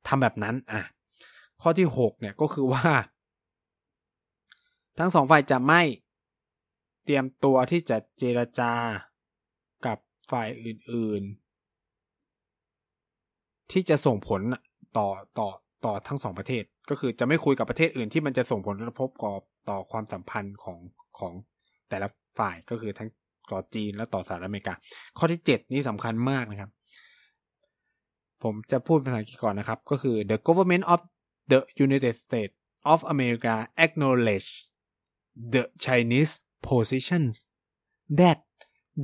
[0.09, 0.83] ทำแบบนั้นอะ
[1.62, 2.88] ข้อที่หกเนี่ยก็คือว่า
[4.98, 5.83] ทั้งสองฝ่ายจะไม่
[7.05, 8.72] เตรียมตัวที่จะเจรจา
[9.87, 9.98] กับ
[10.31, 11.22] ฝ่ายอื่น
[12.87, 14.40] ๆ ที่จะส่งผล
[14.98, 15.48] ต่อต่อ
[15.85, 20.78] ต่อทั้งสองประเทศ ก็คือจะไม่คุยกับประเทศอื่นที่มันจะส่งผลกระทบกับต่อความสัมพันธ์ของ
[21.18, 21.33] ของ
[21.88, 23.09] แต่ละฝ่ายก็คือทั้ง
[23.52, 24.74] ต่อจีนและต่อสหรัฐอเมริกา
[25.18, 26.70] ข้อที่เจ็ดนี้สำคัญมากนะครับ
[28.42, 31.00] ผมจะพูดภาษาอังกฤษก่อนนะครับ ก็คือ the government of
[31.50, 32.54] the United States
[32.92, 33.54] of America
[33.85, 34.50] acknowledge
[35.54, 36.33] the Chinese
[36.68, 37.35] positions
[38.20, 38.40] that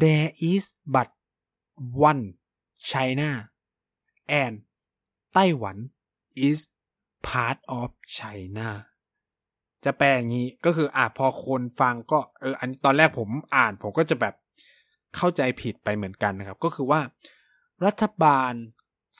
[0.03, 0.63] there is
[0.95, 1.09] but
[2.11, 2.25] one
[2.91, 3.31] China
[4.43, 4.55] and
[5.37, 5.79] Taiwan
[6.49, 6.59] is
[7.29, 8.71] part of China
[9.85, 14.35] จะแปลอย่างนี้ก็คืออะพอคนฟังก็เอออันตอนแรกผมอ่านผมก็จะแบบ
[15.17, 17.01] เข้าใจผิดไปเหมือนกันนะครับ ก็คือว่า
[17.87, 18.53] รัฐบาล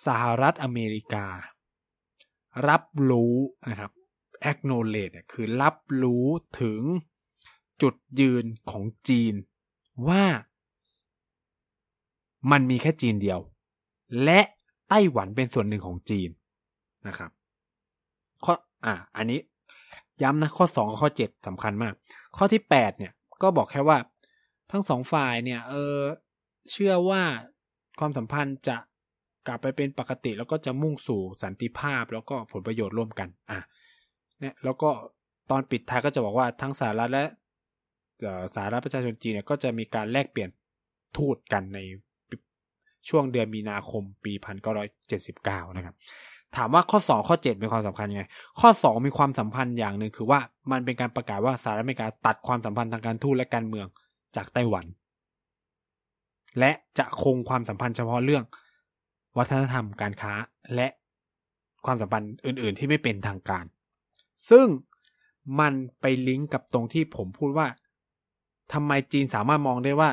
[0.07, 1.27] สหรัฐอเมริกา
[2.69, 3.35] รับรู้
[3.71, 3.93] นะครับ
[4.51, 6.27] acknowledge คือรับรู้
[6.61, 6.81] ถึง
[7.83, 9.35] จุดยืนของจีน
[10.09, 10.25] ว่า
[12.51, 13.41] มันมีแค่จีนเดียว
[14.25, 14.41] และ
[14.91, 16.31] ไต้หวันเป็นส่วนหนึ่งของจีน
[17.09, 17.31] นะครับ
[18.45, 18.55] ข้อ
[18.87, 19.41] อ่า อันนี้
[20.23, 21.95] ย้ำนะข้อสองกับข้อเจ็ดสำคัญมาก
[22.37, 23.99] ข้อที่แปดเนี่ย ก็บอกแค่ว่า
[24.71, 25.99] ทั้งสองฝ่ายเนี่ย เออ
[26.71, 27.23] เชื่อว่า
[27.99, 28.77] ความสัมพันธ์จะ
[29.47, 33.61] กลับไปเป็นปกติ แล้วก็จะมุ่งสู่สันติภาพแล้วก็ผลประโยชน์ร่วมกัน อะ
[34.41, 34.91] เนี่ยแล้วก็
[35.51, 37.25] ตอนปิดท้ายก็จะบอกว่าทั้งสหรัฐและ
[38.55, 40.51] สหรัฐประชาชนจีนเนี่ยก็จะมีการแลกเปลี่ยน
[41.17, 41.79] ทูตกันใน
[43.09, 44.33] ช่วงเดือนมีนาคมปี
[45.05, 45.95] 1979 นะครับ
[46.57, 48.25] ถามว่าข้อ 2 ข้อ 7 มีความสำคัญยังไง
[48.61, 53.87] ข้อ 2 มีความสัมพันธ์อย่างหนึ่งคือว่ามันเป็นการประกาศว่าสหรัฐอเมริกาตัดความสัมพันธ์ทางการทูตและการเมือง
[54.37, 54.87] จากไต้หวัน
[56.59, 58.45] และจะคงความสัมพันธ์เฉพาะเรื่อง
[59.39, 60.33] วัฒนธรรมการค้า
[60.75, 60.89] และ
[61.85, 63.65] ความสัมพันธ์อื่น ๆ ที่ไม่เป็นทางการ
[64.51, 64.67] ซึ่ง
[65.61, 67.67] มันไปลิงก์กับตรงที่ผมพูดว่า
[68.73, 70.11] ทำไมจีนสามารถมองได้ว่า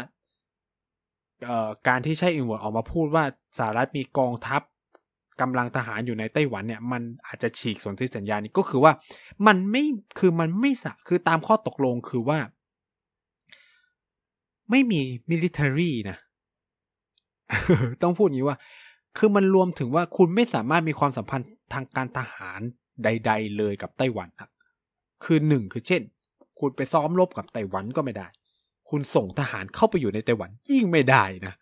[1.88, 3.24] การที่ใช่อินเวอร์ออกมาพูดว่า
[3.58, 4.62] สหรัฐมีกองทัพ
[5.42, 8.92] กำลังทหารอยู่ในไต้หวันเนี่ย มันอาจจะฉีกสนธิสัญญานี้ก็คือว่า
[9.48, 9.84] มันไม่
[10.20, 12.40] คือมันไม่สะคือตามข้อตกลงคือว่า
[14.70, 16.18] ไม่มีมิลิเตอรี่นะ
[18.02, 18.58] ต้องพูดอย่างนี้ว่า
[19.18, 22.60] คือมันรวมถึงว่าคุณไม่สามารถมีความสัมพันธ์ทางการทหาร
[23.04, 24.52] ใด ๆ เลยกับไต้หวันครับ
[25.24, 26.02] คือหนึ่งคือเช่น
[26.60, 28.28] คุณไปซ้อมรบกับไต้หวันก็ไม่ได้
[28.90, 31.54] คุณส่งทหารเข้าไปอยู่ในไต้หวันยิ่งไม่ได้นะ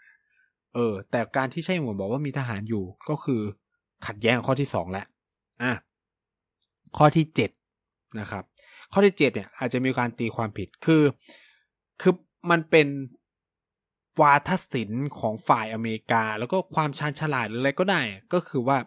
[0.73, 3.41] เออ แต่การที่ใช่หมวบอกว่ามีทหารอยู่ก็คือ
[4.05, 5.05] ขัดแย้งข้อที่สองแล้ว
[5.63, 5.73] อะ
[6.97, 7.51] ข้อที่เจ็ด
[8.19, 8.43] นะครับ
[8.91, 11.03] ข้อที่เจ็ดเนี่ย อาจจะมีการตีความผิดคือ
[12.01, 12.13] คือ
[12.51, 12.87] มันเป็น
[14.21, 18.01] วาทศิลป์ของฝ่ายอเมริกา แล้วก็ความชาญฉลาดหรืออะไรก็ได้
[18.33, 18.77] ก็คือว่า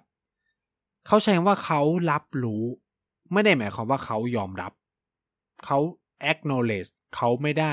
[1.07, 2.65] เขาใช้ว่าเขารับรู้
[3.33, 4.73] ไม่ได้หมายความว่าเขายอมรับ
[5.65, 5.79] เขา
[6.31, 7.73] acknowledge เขาไม่ได้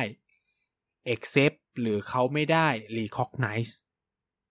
[1.13, 3.71] accept หรือเขาไม่ได้ recognize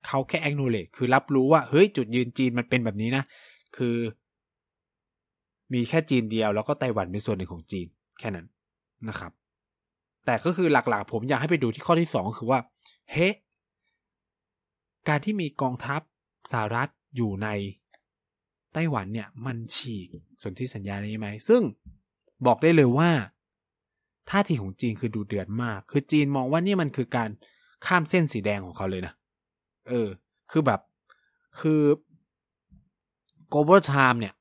[0.07, 3.25] เขาแค่ acknowledge คือรับรู้ว่า เฮ้ย จุดยืนจีนมันเป็นแบบนี้นะ
[3.77, 3.97] คือ
[5.75, 7.87] มีแค่จีนเดียว แล้วก็ไต้หวันเป็นส่วนหนึ่งของจีน
[8.19, 8.47] แค่นั้น
[9.09, 9.33] นะครับ
[10.27, 12.61] แต่ก็คือหลักๆ ผมอยากให้ไปดูที่ข้อที่สองคือว่า
[13.13, 13.29] เฮ้
[15.09, 16.01] การที่มีกองทัพ
[16.53, 17.49] สหรัฐอยู่ใน
[18.73, 20.09] ไต้หวันเนี่ย มันฉีก
[20.43, 21.63] สนธิสัญญานี้ไหม ซึ่ง
[22.47, 23.11] บอกได้เลยว่า
[24.31, 27.31] ท่าทีของจีนคือดูเดือดมาก คือจีนมองว่านี่มันคือการ
[27.87, 29.15] ข้ามเส้นสีแดงของเขาเลยนะ
[29.89, 30.09] เออ
[30.51, 30.81] คือแบบ
[31.61, 31.83] คือ
[33.53, 34.35] global time เนี่ย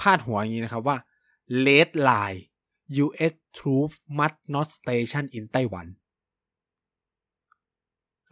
[0.00, 0.96] พาดหัวอย่างนี้นะครับว่า
[1.66, 2.40] red line
[3.04, 3.34] U.S.
[3.58, 5.88] troops must not station in Taiwan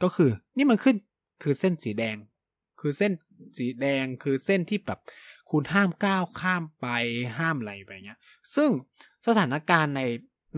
[0.03, 0.97] ก็คือ นี่มันขึ้น
[1.43, 2.17] คือเส้นสีแดง
[2.81, 3.13] คือเส้น
[3.59, 5.01] สีแดงคือเส้นที่แบบ
[5.51, 6.87] คุณห้ามก้าวข้ามไป
[7.39, 8.21] ห้ามอะไรไปเงี้ย
[8.55, 8.71] ซึ่ง
[9.27, 10.03] สถานการณ์ใน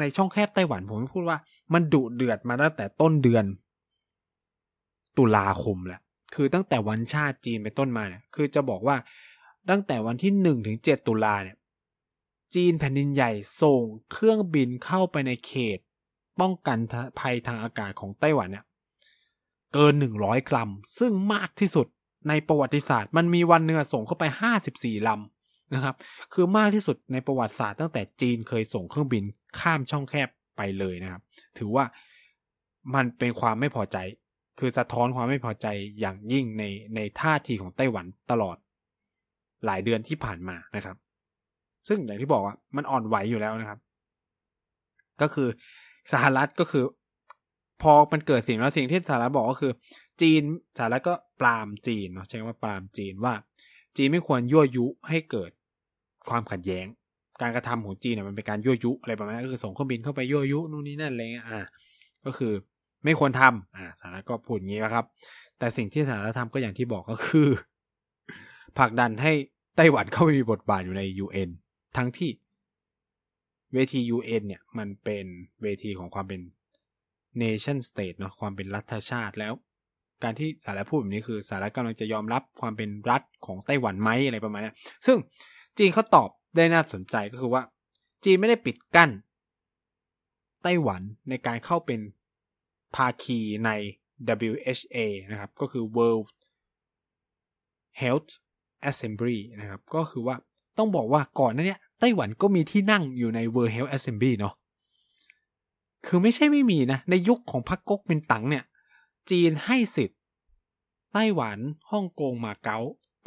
[0.00, 1.38] ในช่องแคบไต้หวันผมพูดว่า
[1.72, 3.44] มันดุเดือดมาตั้งแต่ต้นเดือน
[5.16, 6.00] ตุลาคมแหละ
[6.34, 8.96] คือตั้งแต่วันชาติจีนเป็นต้นมาเนี่ย คือจะบอกว่า
[9.70, 11.56] ตั้งแต่วันที่หนึ่งถึงเจ็ดตุลาเนี่ย
[12.54, 13.32] จีนแผ่นดินใหญ่
[13.62, 13.82] ส่ง
[14.12, 15.78] เครื่องบินเข้าไปในเขต
[16.40, 16.78] ป้องกัน
[17.18, 18.64] ภัยทางอากาศของไต้หวันเนี่ย
[19.74, 21.86] เกินหนึ่งร้อยกรัม ซึ่งมากที่สุด
[22.28, 25.94] ในประวัติศาสตร์มันมีวันเนื้อส่งเข้าไปห้าสิบสี่ลำนะครับ
[26.32, 29.24] คือมากที่สุดในประวัติศาสตร์ตั้งแต่จีนเคยส่งเครื่องบิน
[29.60, 31.22] ข้ามช่องแคบไปเลยนะครับ
[31.58, 31.84] ถือว่า
[32.94, 33.96] มันเป็นความไม่พอใจ
[34.58, 35.66] คือสะท้อนความไม่พอใจ
[36.00, 38.56] อย่างยิ่งในในท่าทีของไต้หวันตลอด
[39.64, 40.96] หลายเดือนที่ผ่านมานะครับ
[41.88, 43.78] ซึ่งอย่างที่บอกว่ามันอ่อนไหวอยู่แล้วนะครับ
[45.20, 45.48] ก็คือ
[46.12, 46.84] สหรัฐก็คือ
[47.82, 49.72] พอมันเกิดสิ่งแล้วสิ่งที่สหรัฐบอกก็คือ
[50.22, 50.42] จีน
[50.78, 53.34] สหรัฐก็ปรามจีนเนาะใช้คำว่าปรามจีนว่า
[53.96, 55.50] จีนไม่ควรยั่วยุให้เกิด
[56.28, 56.86] ความขัดแย้ง
[57.42, 61.60] การกระทำของจีนเนี่ยมันเป็นการยั่วยุอะไรประมาณนั้นก็คือส่งเครื่องบินเข้าไปยั่วยุนู่นนี่นั่นอะไรเงี้ยอ่า
[62.24, 62.52] ก็คือ
[63.04, 65.04] ไม่ควรทำอ่าสหรัฐก็พูดอย่างนี้นะครับ
[65.58, 67.48] แต่สิ่งที่สหรัฐทำก็อย่างที่บอกก็คือ
[68.78, 69.32] ผลักดันให้
[69.76, 71.50] ไต้หวันเข้าไปมีบทบาทอยู่ใน UN
[71.96, 72.30] ทั้งที่
[73.74, 75.26] เวที UN เนี่ยมันเป็น
[75.62, 76.40] เวทีของความเป็น
[77.42, 79.52] nation state เนาะความเป็นรัฐชาติแล้ว
[80.22, 84.72] การที่สหรัฐพูดแบบนี้คือสหรัฐกำลังจะยอมรับความเป็นรัฐของไต้หวันไหมอะไรประมาณนี้
[85.06, 85.18] ซึ่ง
[85.78, 87.62] จีนเขาตอบ ได้น่าสนใจก็คือว่า
[88.24, 89.10] จีนไม่ได้ปิดกั้น
[90.62, 92.00] ไต้หวันในการเข้าเป็น
[92.94, 93.70] ภาคีใน
[94.50, 94.98] WHA
[95.30, 96.26] นะครับ ก็คือ World
[98.00, 98.30] Health
[98.90, 100.36] Assembly นะครับ ก็คือว่า
[100.78, 104.54] ต้องบอกว่าก่อนนั้นเนี่ยไต้หวันก็มีที่นั่งอยู่ใน World Health Assembly เนาะ
[106.06, 108.64] คือไม่ใช่ไม่มีนะ ในยุคของพรรคก๊กมินตั๋งเนี่ย
[109.30, 110.18] จีนให้สิทธิ์
[111.12, 111.58] ไต้หวัน
[111.90, 112.78] ฮ่องกงมาเก๊า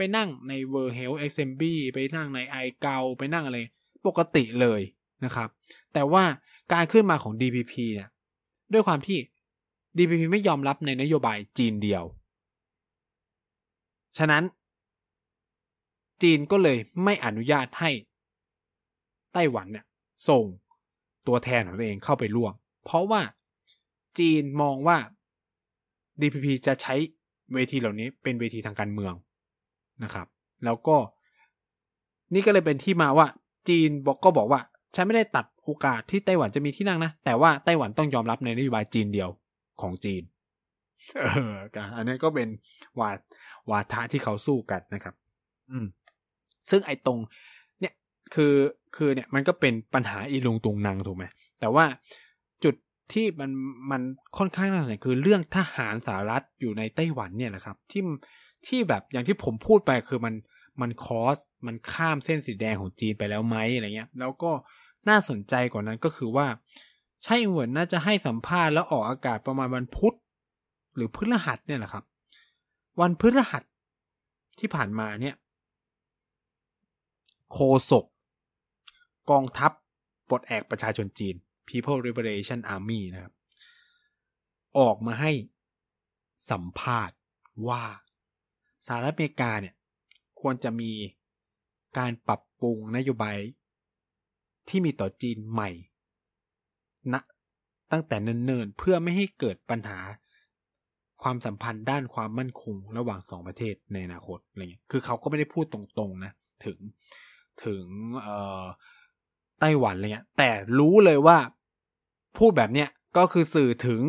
[0.02, 3.58] ไปนั่งใน World Health Assembly ไปนั่งในไอเกาไปนั่งอะไร
[4.08, 4.82] ปกติเลย
[5.26, 5.50] นะครับ
[5.94, 6.24] แต่ว่า
[6.74, 8.10] การขึ้นมาของ DPP เนี่ย
[8.74, 9.18] ด้วยความที่
[9.98, 12.04] DPP ไม่ยอมรับในนโยบายจีนเดียว
[14.18, 14.44] ฉะนั้น
[16.22, 17.92] จีนก็เลยไม่อนุญาตให้
[19.34, 19.86] ไต้หวันเนี่ย
[20.30, 20.46] ส่ง
[21.28, 22.54] ตัวแทนของตัวเองเข้าไปร่วม
[22.86, 23.22] เพราะว่า
[24.20, 24.98] จีนมองว่า
[26.22, 26.96] DPP จะใช้
[27.54, 29.16] เวทีเหล่านี้เป็นเวทีทางการเมือง
[30.04, 30.28] นะครับ
[30.66, 30.98] แล้วก็
[32.34, 33.28] นี่ก็เลยเป็นที่มาว่า
[33.70, 34.62] จีนบอกก็บอกว่า
[34.96, 39.30] ฉันไม่ได้ตัดโอกาสที่ไต้หวันจะมีที่นั่งนะ แต่ว่าไต้หวันต้องยอมรับในนโยบายจีนเดียว
[39.82, 40.24] ของจีน
[41.20, 41.56] เออ
[41.96, 42.48] อันนี้ก็เป็น
[43.00, 43.10] วา
[43.70, 45.16] วาทะที่เขาสู้กันนะครับ
[45.72, 45.86] อืม
[46.70, 47.20] ซึ่งไอ้ตรง
[47.80, 47.94] เนี่ย
[48.34, 48.54] คือ
[48.96, 51.26] คือเนี่ย มันก็เป็นปัญหาอีลุงตุงนางถูกไหม
[51.60, 51.86] แต่ว่า
[52.64, 52.76] จุด
[53.14, 53.52] ที่มัน
[53.92, 54.02] มัน
[54.38, 58.02] ค่อนข้างน่าสนใจคือเรื่องทหารสหรัฐอยู่ในไต้หวันเนี่ยแหละครับ ที่
[58.68, 60.34] ที่แบบอย่างที่ผมพูดไปคือมัน
[60.82, 64.52] มันคอสมันข้ามเส้นสีแดงของจีนไปแล้วไหมอะไรเงี้ย แล้วก็
[65.10, 66.48] น่าสนใจกว่านั้นก็คือว่า
[67.24, 70.14] ใช่เหวินน่าจะให้สัมภาษณ์แล้วออกอากาศประมาณวันพุธ
[70.96, 72.04] หรือพฤหัสเนี่ยแหละครับ
[73.02, 73.64] วันพฤหัส
[74.60, 75.36] ที่ผ่านมาเนี่ย
[77.52, 77.60] โค
[77.92, 78.06] ศก
[79.30, 79.72] กองทัพ
[80.30, 81.36] ปลดแอกประชาชนจีน
[81.68, 83.34] People Liberation Army นะครับ
[84.80, 85.32] ออกมาให้
[86.52, 87.18] สัมภาษณ์
[87.68, 87.84] ว่า
[88.88, 89.76] สหรัฐอเมริกาเนี่ย
[90.42, 90.92] ควรจะมี
[91.98, 93.38] การปรับปรุงนโยบาย
[94.70, 95.70] ที่มีต่อจีนใหม่
[97.14, 97.22] ณนะ
[97.92, 100.00] ตั้งแต่เนิ่นๆ เพื่อไม่ให้เกิดปัญหา
[101.22, 106.32] ความสัมพันธ์ด้านความมั่นคงระหว่างสองประเทศในอนาคตอะไรเงี้ย คือเขาก็ไม่ได้พูดตรงๆนะ
[106.66, 106.78] ถึง
[107.66, 107.86] ถึง
[109.60, 111.38] ไต้หวันอะไรเงี้ย แต่รู้เลยว่า
[112.38, 114.02] พูดแบบเนี้ยก็คือสื่อถึง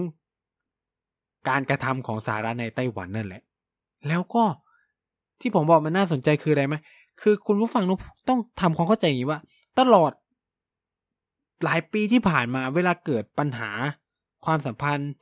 [1.49, 3.43] การกระทำของสหรัฐในไต้หวันนั่นแหละ
[4.09, 4.45] แล้วก็
[5.43, 6.75] ที่ผมบอกมันน่าสนใจคืออะไรไหม
[7.21, 7.85] คือคุณผู้ฟัง
[8.29, 9.41] ต้องทำความเข้าใจอย่างนี้ว่า
[9.81, 10.13] ตลอด
[11.65, 13.71] หลายปีที่ผ่านมาเวลาเกิดปัญหา
[14.45, 15.13] ความสัมพันธ์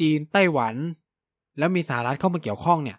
[0.00, 0.74] จีนไต้หวัน
[1.58, 2.98] แล้วมีสหรัฐเข้ามาเกี่ยวข้องเนี่ย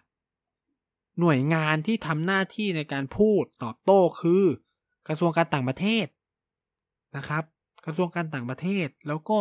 [1.20, 4.44] หน่วยงานที่ทำหน้าที่ในการพูดตอบโต้คือ
[5.08, 6.06] กระทรวงการต่างประเทศ
[7.16, 7.44] นะครับ
[7.84, 9.38] กระทรวงการต่างประเทศแล้วก็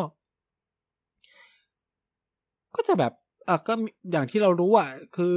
[2.75, 3.13] ก็จะแบบ
[3.45, 3.73] เออก็
[4.11, 5.35] อย่างที่เรารู้อะคือ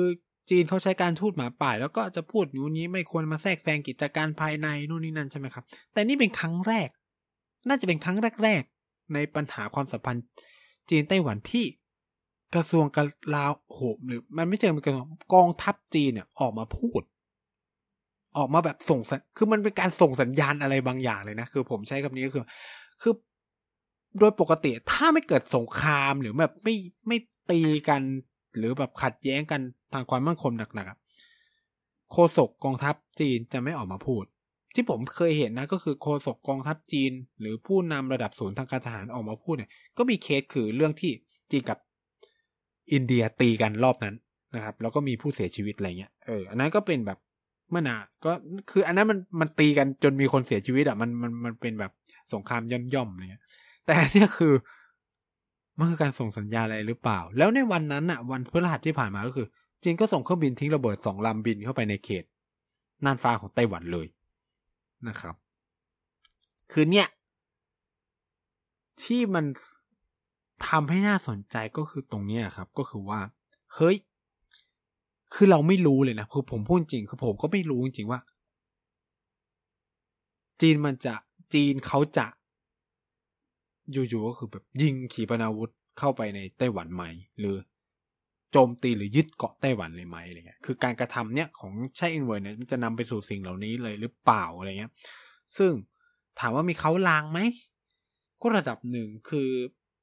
[0.50, 6.88] จีนเขาใช้การทูตหมาป่าแล้วก็จะพูดอยู่นี้ไม่ควรมาแทรกแซงกิจการภายในนู่นนี่นั่นใช่ไหมครับ แต่นี่เป็นครั้งแรก
[7.68, 10.24] น่าจะเป็นครั้งแรก ๆ ในปัญหาความสัมพันธ์
[10.90, 11.64] จีนไต้หวันที่
[12.54, 12.98] กระทรวงก
[13.34, 17.02] ลาโหมหรือ มันไม่ใช่เป็นกระทรวงกองทัพจีนเนี่ยออกมาพูด
[18.36, 19.00] ออกมาแบบส่ง
[19.36, 22.44] คือมันเป็นการส่งสัญญาณอะไรบางอย่างเลยนะ คือผมใช้คำนี้ก็คือ
[23.02, 23.14] คือ
[24.18, 26.74] โดยปกติถ้าไม่เกิดสงครามหรือแบบไม่
[27.06, 27.18] ไม่
[27.50, 28.02] ตีกัน
[28.58, 29.60] หรือแบบขัดแย้งกัน
[29.92, 34.24] ทางความมั่นคงหนักๆโฆษกกองทัพจีนจะไม่ออกมาพูด
[34.74, 41.12] ที่ผมเคยเห็นนะก็คือโฆษกกองทัพจีน หรือผู้นำระดับศูนย์ทางการทหารออกมาพูดเนี่ยก็มีเคสคือเรื่องที่
[41.50, 41.78] จีนกับ
[42.92, 44.14] อินเดียตีกันรอบนั้น
[44.54, 47.18] นะครับ แล้วก็มีผู้เสียชีวิตอะไรเงี้ยเอออันนั้นก็เป็นแบบ
[47.70, 48.32] เมื่อนาก็
[48.70, 51.92] คืออันนั้นมันมันตีกันจนมีคนเสียชีวิตอะมันมันมันเป็นแบบ
[52.32, 53.44] สงครามย่อมย่อมอะไรเงี้ย
[53.86, 54.54] แต่เนี่ยคือ
[55.78, 59.46] มันคือการส่งสัญญาอะไรหรือเปล่า แล้วในวันนั้นอะวันพฤหัสที่ผ่านมาก็คือ
[59.82, 62.24] จีนก็ส่งเครื่องบินทิ้งระเบิดสองลำบินเข้าไปในเขต
[63.04, 64.06] น่านฟ้าของไต้หวันเลย
[65.08, 65.34] นะครับ
[66.72, 67.08] คือเนี่ย
[69.02, 69.44] ที่มัน
[70.68, 73.20] ทำให้น่าสนใจก็คือตรงนี้ครับ ก็คือว่า
[73.74, 73.96] เฮ้ย
[75.34, 78.20] คือเราไม่รู้เลยนะคือผมพูดจริง คือผมก็ไม่รู้จริงว่า
[80.60, 81.14] จีนมันจะ
[81.54, 82.26] จีนเขาจะ
[83.92, 87.04] อยู่ๆก็คือแบบยิงขีปนาวุธเข้าไปในไต้หวันไหม
[87.38, 87.56] หรือ
[88.52, 94.92] โจมตีหรือยึดเกาะไต้หวันเลยไหมอะไรเงี้ยคือการกระทำเนี้ยของใช่อินเวอร์เนี่ยมันจะนำไปสู่สิ่งเหล่านี้เลยหรือเปล่าอะไรเงี้ย
[95.56, 95.72] ซึ่ง
[96.40, 97.40] ถามว่ามีเขาลางไหม
[98.42, 99.50] ก็ระดับหนึ่งคือ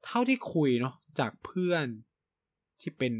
[0.05, 1.85] เท่าที่คุยเนาะจากเพื่อน
[2.81, 3.13] ที่เป็น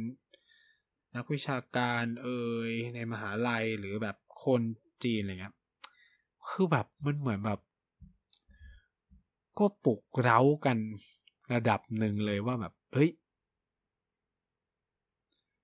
[1.16, 4.62] นักวิชาการเอ่ยในมหาลัยหรือแบบคน
[5.04, 5.56] จีนอะไรเงี้ย
[6.50, 7.60] คือแบบมันเหมือนแบบ
[9.60, 10.78] ก็ปลุกเร้ากัน
[11.54, 13.10] ระดับหนึ่งเลยว่าแบบ เอ้ย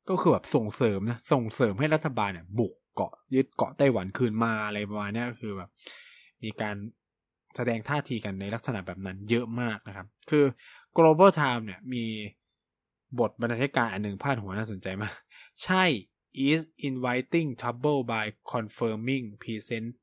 [0.10, 5.70] ก็คือแบบส่งเสริมนะ ส่งเสริมให้รัฐบาลเนี่ย บุกเกาะยึดเกาะไต้หวันคืนมาอะไรประมาณนี้ก็คือแบบ
[6.44, 6.76] มีการ
[7.56, 10.46] แสดงท่าทีกันในลักษณะแบบนั้นเยอะมากนะครับ คือ
[10.98, 12.06] global time เนี่ยมี
[13.20, 15.14] บทบรรณาธิการอันหนึ่งพาดหัวน่าสนใจมาก
[15.64, 15.84] ใช่
[16.48, 19.94] is inviting trouble by confirming presence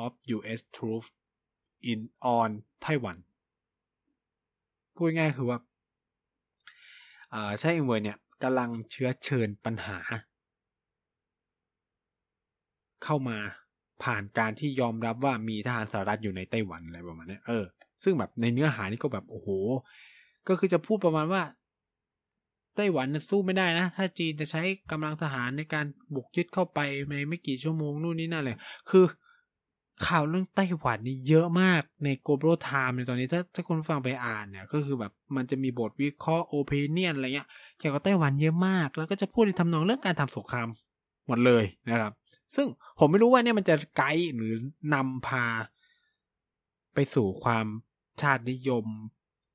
[0.00, 0.60] of U.S.
[0.76, 1.08] troops
[1.90, 2.00] in
[2.36, 2.50] on
[2.84, 3.18] Taiwan
[4.94, 5.58] พูดง่ายคือว่า
[7.60, 9.98] ใช่อินเวอร์เนี่ยกำลังเชื้อเชิญปัญหา
[13.04, 13.38] เข้ามา
[14.02, 17.64] ผ่านการที่ยอมรับว่ามีทหารสหรัฐอยู่ในไต้หวันอะไรประมาณนี้เออ
[18.04, 19.48] ซึ่งแบบในเนื้อหานี่ก็แบบโอ้โห
[20.48, 21.42] ก็คือจะพูดประมาณว่า
[22.76, 26.78] ไต้หวันสู้ไม่ได้นะ ถ้าจีนจะใช้กำลังทหารในการบุกยึดเข้าไป
[27.10, 28.56] ในไม่กี่ชั่วโมงนู่นนี่นั่นเลย
[28.90, 29.04] คือ
[30.06, 40.68] ข่าวเรื่องไต้หวันนี่เยอะมากใน global time ในตอนนี้ถ้าถ้าคุณฟังไปอ่านเนี่ย ก็คือแบบมันจะมีบทวิเคราะห์ opinion อะไรเงี้ยเกี่ยวกับไต้หวันเยอะมาก แล้วก็จะพูดในทำนองเรื่องการทำสงคราม
[41.26, 42.12] หมดเลยนะครับ
[42.54, 42.66] ซึ่ง
[42.98, 44.54] ผมไม่รู้ว่าเนี่ยมันจะไกด์หรือ
[44.94, 45.44] นำพา
[46.94, 47.66] ไปสู่ความ
[48.20, 48.84] ชาตินิยม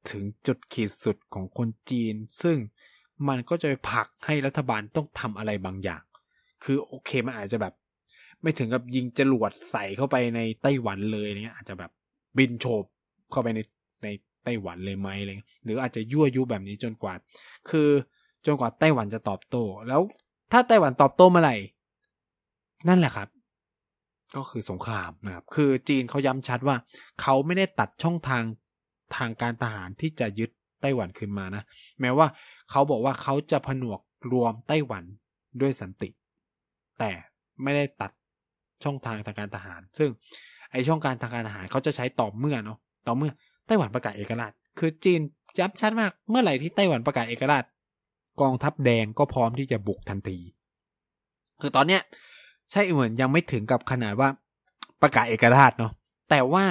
[0.10, 2.58] ถึงจุดขีดสุดของคนจีน ซึ่ง
[3.28, 6.04] มันก็จะไปผลักให้รัฐบาลต้องทำอะไรบางอย่าง
[6.64, 7.74] คือโอเคมันอาจจะแบบ
[8.42, 11.92] ไม่ถึงกับยิงจรวดใส่เข้าไปในไต้หวันเลยเนี้ยอาจจะแบบ
[12.38, 12.84] บินโฉบ
[13.32, 13.60] เข้าไปใน
[14.04, 14.08] ใน
[14.44, 15.32] ไต้หวันเลยไหมอะไร
[15.66, 17.14] หรืออาจจะยั่วยุแบบนี้จนกว่า
[17.70, 17.90] คือ
[18.46, 20.02] จนกว่าไต้หวันจะตอบโต้แล้ว
[20.52, 21.56] ถ้าไต้หวันตอบโต้เมื่อไหร่
[22.88, 23.28] นั่นแหละครับ
[24.36, 26.76] ก็คือสงครามนะครับ คือจีนเขาย้ำชัดว่า
[27.22, 28.44] เขาไม่ได้ตัดช่องทาง
[29.16, 30.50] ทางการทหารที่จะยึด
[30.82, 31.64] ไต้หวันขึ้นมานะ
[32.02, 32.28] แม้ว่า
[32.72, 34.00] เขาบอกว่าเขาจะผนวก
[34.32, 35.04] รวมไต้หวัน
[35.62, 36.10] ด้วยสันติ
[37.00, 37.12] แต่
[37.64, 38.12] ไม่ได้ตัด
[38.84, 40.10] ช่องทางทางการทหาร ซึ่ง
[40.72, 43.32] ไอช่องการทางการทหารเขาจะใช้ต่อเมื่อเนาะต่อเมื่อ
[43.68, 45.22] ไต้หวันประกาศเอกราช คือจีน
[45.60, 47.64] ย้ำชัดมากเมื่อไหร่ที่ไต้หวันประกาศเอกราช
[48.42, 50.38] กองทัพแดงก็พร้อมที่จะบุกทันที
[51.62, 52.02] คือตอนเนี้ย
[52.72, 54.30] ใช่เหมือนยังไม่ถึงกับขนาดว่า
[55.02, 55.92] ประกาศเอกราชเนาะ
[56.30, 56.66] แต่ว่า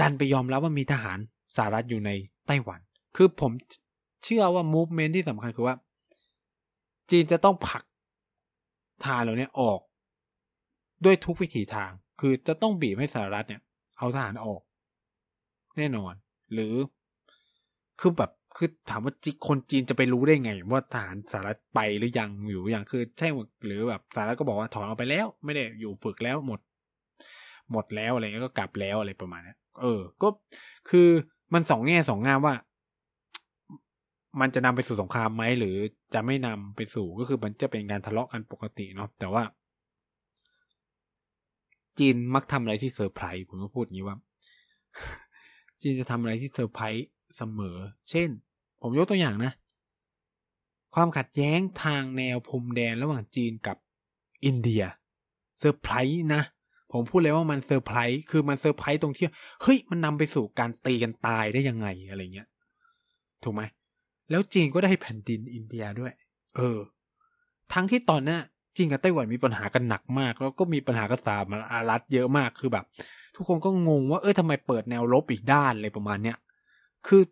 [0.00, 1.18] ดันไปยอมรับว่ามีทหาร
[1.56, 2.10] สหรัฐอยู่ใน
[2.46, 2.80] ไต้หวัน
[3.16, 3.52] คือผม
[4.24, 5.76] เชื่อว่า movement ที่สำคัญคือว่า
[7.10, 7.84] จีนจะต้องผลัก
[9.04, 9.80] ทางเหล่านี้ออก
[11.04, 11.90] ด้วยทุกวิถีทาง
[12.20, 13.60] คือจะต้องบีบให้สหรัฐเนี่ย
[13.98, 14.60] เอาทหารออก
[15.76, 16.14] แน่นอน
[16.52, 16.74] หรือ
[18.00, 19.12] คือแบบคือถามว่า
[19.48, 23.28] คนจีนจะไปรู้ได้ไง ว่าทหารสหรัฐไปหรือยังอยู่อย่างคือ ใช่
[23.66, 26.60] หรือแบบสหรัฐก็บอกว่าถอนออกไปแล้ว ไม่ได้อยู่ฝึกแล้วหมด
[27.72, 30.28] หมดแล้วอะไรเงี้ยก็กลับแล้วอะไรประมาณนี้เออ ก็
[30.90, 31.08] คือ
[31.54, 32.54] มันสองแง่สองงามว่า
[34.40, 35.76] มันจะนำไปสู่สงครามไหมหรือ
[36.14, 39.42] จะไม่นำไปสู่ก็คือมันจะเป็นการทะเลาะกันปกติเนาะแต่ว่า
[41.98, 44.16] จีนมักทำอะไรที่เซอร์ไพรส์ผมก็พูดอย่างนี้ว่า
[45.82, 47.76] จีนจะทำอะไรที่เซอร์ไพรส์เสมอ
[48.10, 48.28] เช่น
[48.82, 49.52] ผมยกตัวอย่างนะ
[50.94, 53.76] ความขัดแย้งทางแนวพรมแดนระหว่างจีนกับ
[54.44, 54.84] อินเดีย
[55.58, 56.42] เซอร์ไพรส์นะ
[56.92, 59.26] ผมพูดเลยว่ามันเซอร์ไพรส์คือมันเซอร์ไพรส์ตรงที่
[59.62, 62.48] เฮ้ยมันนำไปสู่การตีกันตายได้ยังไงอะไรเงี้ย
[63.42, 63.62] ถูกไหม
[64.30, 66.12] แล้วจีนก็ได้แผ่นดินอินเดียด้วย
[66.56, 66.78] เออ
[67.72, 68.40] ทั้งที่ตอนนั้น
[68.76, 72.84] จีนกับไต้หวันมีปัญหากันหนักมาก แล้วก็มีปัญหากับสามอารัฐเยอะมากคือแบบ
[73.34, 76.36] ทุกคนก็งงว่าเออทำไมเปิดแนวลบอีกด้านอะไรประมาณเนี้ย
[77.06, 77.22] คือ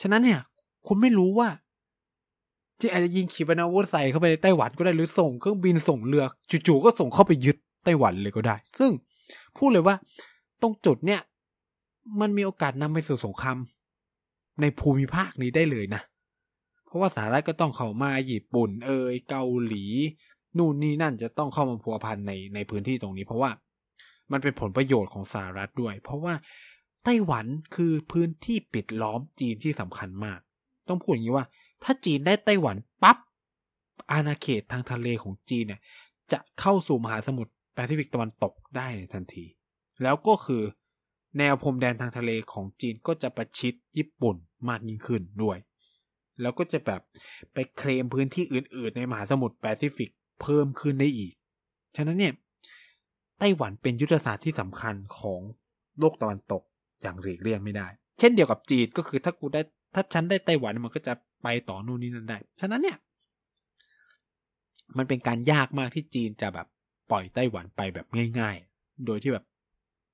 [0.00, 0.40] ฉะนั้นเนี่ย
[0.86, 1.48] คุณไม่รู้ว่า
[2.80, 6.24] จีอาจจะยิงขีปนาวุธใส่เข้าไปในไต้หวันก็ได้หรือส่งเครื่องบินส่งเรือ
[6.66, 8.90] จู่ๆก็ส่งเข้าไปยึดไต้หวันเลยก็ได้ ซึ่ง
[9.56, 9.96] พูดเลยว่า
[10.62, 11.20] ตรงจุดเนี่ย
[12.20, 13.58] มันมีโอกาสนำไปสู่สงคราม
[14.60, 16.02] ในภูมิภาคนี้ได้เลยนะ
[16.84, 19.84] เพราะว่าสหรัฐก็ต้องเข้ามาญี่ปุ่น เอยเกาหลี
[20.58, 23.50] นู่นนี่นั่นจะต้องเข้ามาพัวพันในในพื้นที่ตรงนี้ เพราะว่า
[24.32, 26.34] มันเป็นผลประโยชน์ของสหรัฐด้วย เพราะว่า
[27.04, 30.38] ไต้หวันคือพื้นที่ปิดล้อมจีนที่สำคัญมาก
[30.88, 31.46] ต้องพูดอย่างนี้ว่า
[31.84, 33.16] ถ้าจีนได้ไต้หวันปับ๊บ
[34.10, 35.80] อาณาเขตทางทะเลของจีนเนี่ย
[36.32, 39.44] จะเข้าสู่มหาสมุทรแปซิฟิกตะวันตกได้ในทันที
[40.02, 40.62] แล้วก็คือ
[41.38, 44.36] แนวพรมแดนทางทะเลของจีนก็จะประชิดญี่ปุ่น
[44.68, 45.58] มากยิ่งขึ้นด้วย
[46.40, 47.00] แล้วก็จะแบบ
[47.52, 51.32] ไปเคลมพื้นที่อื่น ๆ ในมหาสมุทรแปซิฟิก เพิ่มขึ้นได้อีก
[51.96, 52.32] ฉะนั้นเนี่ย
[53.38, 55.40] ไต้หวันเป็นยุทธศาสตร์ที่สำคัญของ
[55.98, 56.62] โลกตะวันตก
[57.02, 57.86] อย่างหลีกเลี่ยงไม่ได้
[58.18, 59.60] เช่นเดียวกับจีนก็คือถ้ากูได้
[59.94, 62.98] ถ้าฉันได้ไต้หวันมันก็จะไปต่อนู่นนี่นั่นได้ ฉะนั้นเนี่ย
[64.96, 66.66] มันเป็นการยากมากที่จีนจะแบบ
[67.10, 68.06] ปล่อยไต้หวันไปแบบ
[68.38, 69.44] ง่าย ๆ โดยที่แบบ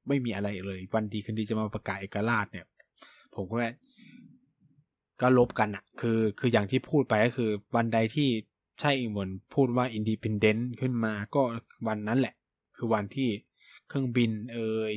[0.08, 2.66] ไม่มีอะไรเลย วันดีคืนดีจะมาประกาศเอกราชเนี่ย
[3.34, 3.72] ผมก็ว่า
[5.20, 8.28] ก็ลบกันอะคือ คืออย่างที่พูดไปก็คือ วันใดที่
[8.82, 11.42] ใช่อิงวนพูดว่าอินดีพนเดนต์ขึ้นมาก็
[11.86, 12.34] วันนั้นแหละ
[12.76, 13.28] คือวันที่
[13.88, 14.58] เครื่องบินเอ
[14.90, 14.92] ย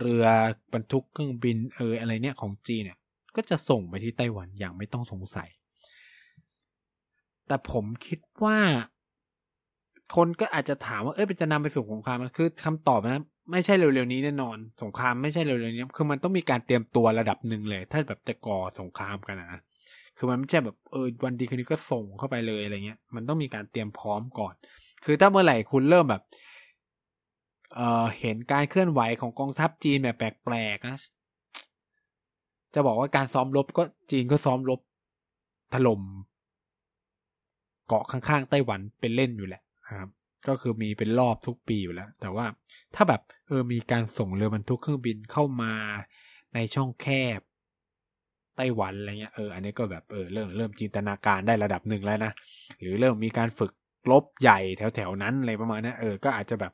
[0.00, 0.26] เรือ
[0.72, 2.98] บรรทุกเครื่องบินเอยอะไรเนี่ยของจีนเนี่ย
[3.36, 5.48] ก็จะส่งไปที่ไต้หวันอย่างไม่ต้องสงสัย
[7.46, 8.58] แต่ผมคิดว่า
[10.16, 19.60] คนก็อาจจะถามว่า เอ้ยจะนำไปสู่สงครามคือคำตอบนะไม่ใช่เร็วๆนี้แน่นอน สงครามไม่ใช่เร็วๆนี้ คือมันต้องมีการเตรียมตัวระดับหนึ่งเลย ถ้าแบบจะก่อสงครามกันนะ
[20.18, 24.54] คือมันไม่ใช่แบบเออวันดีคืนนี้ก็ส่งเข้าไปเลยอะไรเงี้ย มันต้องมีการเตรียมพร้อมก่อน
[25.04, 26.22] คือถ้าเมื่อไหร่คุณเริ่มแบบ
[27.74, 30.98] เอ่อเห็นการเคลื่อนไหวของกองทัพจีนแบบแปลกๆนะ
[32.74, 34.80] จะบอกว่าการซ้อมรบก็จีนก็ซ้อมรบ
[35.74, 36.02] ถล่ม
[37.88, 39.62] เกาะข้างๆไต้หวันเป็นเล่นอยู่แหละ
[39.98, 40.08] ครับ
[40.48, 42.46] ก็คือมีเป็นรอบทุกปีอยู่แล้ว แต่ว่า
[42.94, 45.74] ถ้าแบบเออมีการส่งเรือ บรรทุกเครื่องบินเข้ามา
[46.54, 47.06] ในช่องแค
[47.38, 47.40] บ
[48.58, 52.32] ไต้หวันอะไรเงี้ยเอออันนี้ก็แบบเออเริ่มเริ่มจินตนาการได้ระดับหนึ่งแล้วนะ
[52.80, 53.72] หรือเริ่มมีการฝึก
[54.10, 56.72] ลบใหญ่แถวแถวนั้นอะไรประมาณนี้เออก็อาจจะแบบ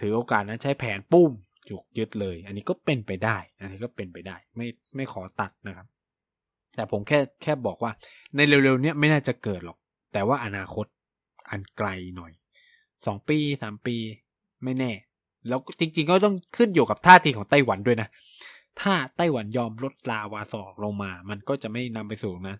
[0.00, 1.30] ถือโอกาสนั้นใช้แผนปุ้ม
[1.68, 4.66] จุกยึดเลย อันนี้ก็เป็นไปได้ อันนี้ก็เป็นไปได้ ไม่
[4.96, 5.86] ไม่ขอตัดนะครับ
[6.74, 7.92] แต่ผมแค่แค่บอกว่า
[8.36, 9.78] ในเร็วๆเนี้ยไม่น่าจะเกิดหรอก
[10.12, 10.86] แต่ว่าอนาคต
[11.50, 12.32] อันไกลหน่อย
[13.06, 13.96] สองปีสามปี
[14.64, 14.92] ไม่แน่
[15.48, 18.08] แล้วจริง ๆ ก็ต้องขึ้นอยู่กับท่าทีของไต้หวันด้วยนะ
[18.80, 22.58] ถ้าไต้หวันยอมลดลาวาสอกลงมา มันก็จะไม่นำไปสู่นะ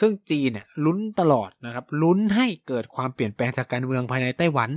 [0.00, 4.70] ซึ่งจีนเนี่ยลุ้นตลอดนะครับ ลุ้นให้เกิดความเปลี่ยนแปลงทางการเมืองภายในไต้หวัน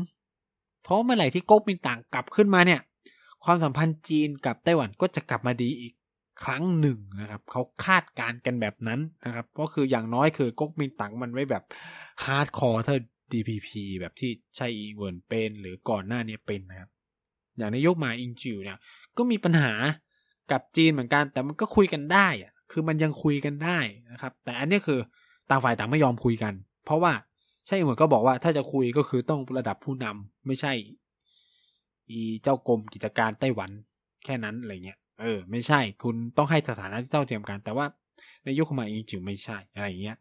[0.84, 2.82] เพราะเมื่อไหร่ที่ก๊กมินตั๋งกลับขึ้นมาเนี่ย
[3.44, 5.94] ความสัมพันธ์จีนกับไต้หวันก็จะกลับมาดีอีก
[6.46, 11.64] ครั้งหนึ่งนะครับ เขาคาดการกันแบบนั้นนะครับ ก็คืออย่างน้อยคือก๊กมินตั๋งมันไม่แบบ
[12.24, 13.00] ฮาร์ดคอร์เธอ
[13.32, 13.70] DPP
[14.00, 16.90] แบบที่ไช่อิงเหวินเป็น หรือก่อนหน้านี้เป็นนะครับ
[17.58, 18.78] อย่างในยุคหม่าอิงจิ่วเนี่ย
[19.18, 19.74] ก็มีปัญหา
[20.52, 23.80] กับจีนเหมือนกัน แต่มันก็คุยกันได้อะคือมันยังคุยกันได้
[24.12, 25.00] นะครับ แต่อันนี้คือ
[25.50, 26.54] ต่างฝ่ายต่างไม่ยอมคุยกัน
[26.86, 27.14] เพราะว่า
[27.68, 30.74] ใช่เหมือนก็บอกว่าถ้าจะคุยก็คือต้องระดับผู้นำไม่ใช่
[32.12, 33.70] อีเจ้ากรมกิจการไต้หวัน
[34.26, 37.86] แค่นั้นอะไรเงี้ยเออ ไม่ใช่ คุณต้องให้สถานะที่เท่าเทียมกันแต่ว่า
[38.46, 40.18] ในยุคของมาอิงจิวไม่ใช่อะไรเงี้ย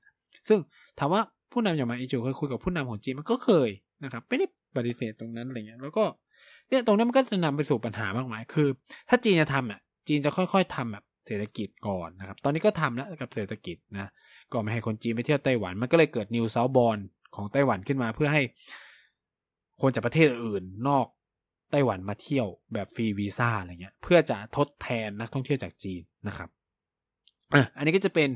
[0.49, 0.59] ซึ่ง
[0.99, 1.22] ถามว่า
[1.53, 3.70] ผู้นำอย่างมาอิงจิวเคยคุยกับผู้นำของจีนมันก็เคย
[4.05, 4.47] นะครับ ไม่ได้
[4.77, 6.05] ปฏิเสธตรงนั้นอะไรเงี้ย แล้วก็
[6.68, 8.68] เนี่ยตรงนั้นมันก็จะนำไปสู่ปัญหามากมาย คือ
[9.09, 14.11] ถ้าจีนจะทำอะ จีนจะค่อยๆทำแบบเศรษฐกิจก่อนนะครับ ตอนนี้ก็ทำแล้วกับเศรษฐกิจนะ
[14.53, 16.99] ก่อนไม่ให้คนจีนไปเที่ยวไต้หวัน มันก็เลยเกิดนิวเซาบอล
[17.35, 18.43] ของไต้หวันขึ้นมาเพื่อให้
[19.81, 21.07] คนจากประเทศอื่นนอก
[21.71, 26.49] ไต้หวันมาเที่ยวแบบฟรีวีซ่าอะไรเงี้ย เพื่อจะทดแทนนักท่องเที่ยวจากจีนนะครับ
[27.55, 28.29] อะอันนี้ก็จะเป็น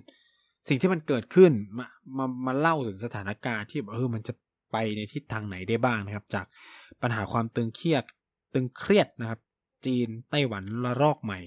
[0.69, 4.33] สิ่งที่มันเกิดขึ้นมามามาเล่าถึงสถานการณ์ที่เออมันจะ
[4.73, 6.47] ไปในทิศทางไหนได้บ้างนะครับ จาก
[7.03, 8.05] ปัญหาความตึงเครียด
[8.55, 9.41] ตึงเครียดนะครับ
[9.87, 11.41] จีนไต้หวันระลอกใหม่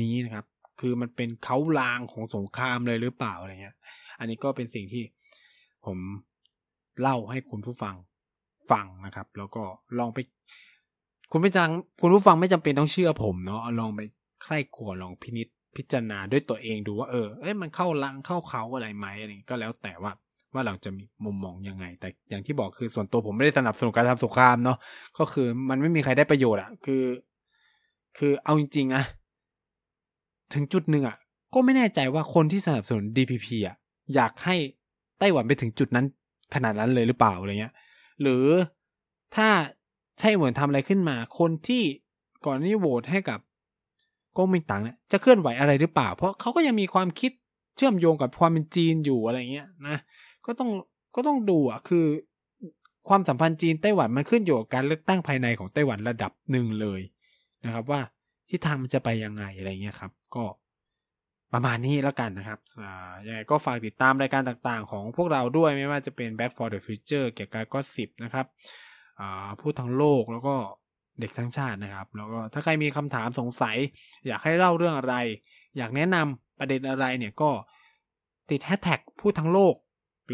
[0.00, 0.46] นี้นะครับ
[0.80, 3.76] คือมันเป็นเขาลางของสงครามเลยหรือเปล่าอะไรเงี้ย
[4.18, 5.04] อันนี้ก็เป็นสิ่งที่
[5.86, 5.98] ผม
[7.00, 7.94] เล่าให้คุณผู้ฟัง
[8.70, 9.62] ฟังนะครับ แล้วก็
[9.98, 10.18] ลองไป
[11.30, 11.70] คุณไม่จัง
[12.00, 14.00] คุณผู้ฟังไม่จำเป็นต้องเชื่อผมเนาะลองไป
[14.42, 20.12] ใคร่ครวลองพินิษพิจารณาด้วยตัวเองดูว่าเออ เอ้ยมันเข้าลังเข้าเขาอะไรไหมอะไรก็แล้วแต่ว่า
[20.54, 24.78] ว่าเราจะมีมุมมองยังไง แต่อย่างที่บอกคือส่วนตัวผมไม่ได้สนับสนุนการทำสงครามเนาะ
[25.18, 27.04] ก็คือมันไม่มีใครได้ประโยชน์อะคือ
[28.18, 29.04] คือเอาจริงๆอะ
[30.52, 31.16] ถึงจุดหนึ่งอะ
[31.54, 33.76] ก็ไม่แน่ใจว่าคนที่สนับสนุน DPP อะ
[34.14, 34.56] อยากให้
[35.18, 36.06] ไต้หวันไปถึงจุดนั้น
[36.54, 37.74] ขนาดนั้นเลยหรือเปล่าอะไรเงี้ย
[38.22, 38.44] หรือ
[39.36, 39.48] ถ้า
[40.20, 41.82] ใช่เหมือนทำอะไรขึ้นมา คนที่
[42.44, 43.38] ก่อนนี้โหวตให้กับ
[44.36, 47.32] ก๊กมินตั๋งเนี่ยจะเคลื่อนไหวอะไรหรือเปล่า เพราะเขาก็ยังมีความคิด
[47.76, 49.96] เชื่อมโยงกับความเป็นจีนอยู่อะไรเงี้ยนะ
[50.46, 50.70] ก็ต้อง
[51.14, 52.06] ก็ต้องดูอะคือ
[53.08, 57.00] ความสัมพันธ์จีนไต้หวันมันขึ้นอยู่กับการเลือกตั้งภายในของไต้หวันระดับหนึ่งเลย
[57.64, 58.00] นะครับว่า
[58.50, 60.44] ทิศทางมันจะไปยังไงอะไรเงี้ยครับ ก็
[61.52, 68.46] ประมาณนี้แล้วกันนะครับอ่ายังไงก็ฝากติดตามรายการต่างๆ ของพวกเราด้วยไม่ว่าจะเป็น Back for the Future เกี่ยวกับก็สิบนะครับ
[69.60, 70.54] พูดทั้งโลกแล้วก็
[71.20, 73.76] เด็กทั้งชาตินะครับ แล้วก็ถ้าใครมีคำถามสงสัย
[74.26, 75.14] อยากให้เล่าเรื่องอะไร
[75.76, 77.50] อยากแนะนำประเด็นอะไรเนี่ยก็
[78.50, 79.74] ติดแฮชแท็กพูดทั้งโลก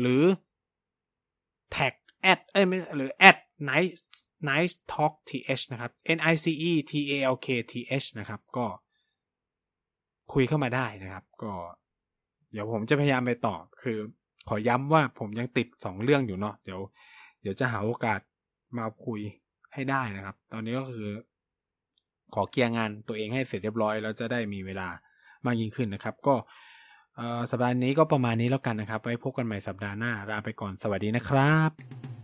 [0.00, 0.22] หรือ
[1.72, 3.36] แท็กแอดเอ้ยไม่หรือแอด
[3.68, 3.92] nice
[4.48, 7.72] nice talk th นะครับ n i c e t a l k t
[8.02, 8.66] h นะครับก็
[10.32, 11.52] คุยเข้ามาได้นะครับ ก็
[12.52, 13.98] เดี๋ยวผมจะพยายามไปตอบคือ
[14.48, 16.80] ขอย้ำว่าผมยังติดสองเรื่องอยู่เนาะเดี๋ยว
[17.42, 18.20] เดี๋ยวจะหาโอกาส
[18.78, 19.20] มาคุย
[19.74, 21.06] ให้ได้นะครับ ตอนนี้ก็คือ
[22.34, 24.88] ขอเกียร์งานตัวเองให้เสร็จเรียบร้อย แล้วจะได้มีเวลา
[25.46, 26.34] มากยิ่งขึ้นนะครับ ก็
[27.50, 32.19] สัปดาห์นี้ก็ประมาณนี้แล้วกันนะครับ ไว้พบกันใหม่สัปดาห์หน้าลาไปก่อนสวัสดีนะครับ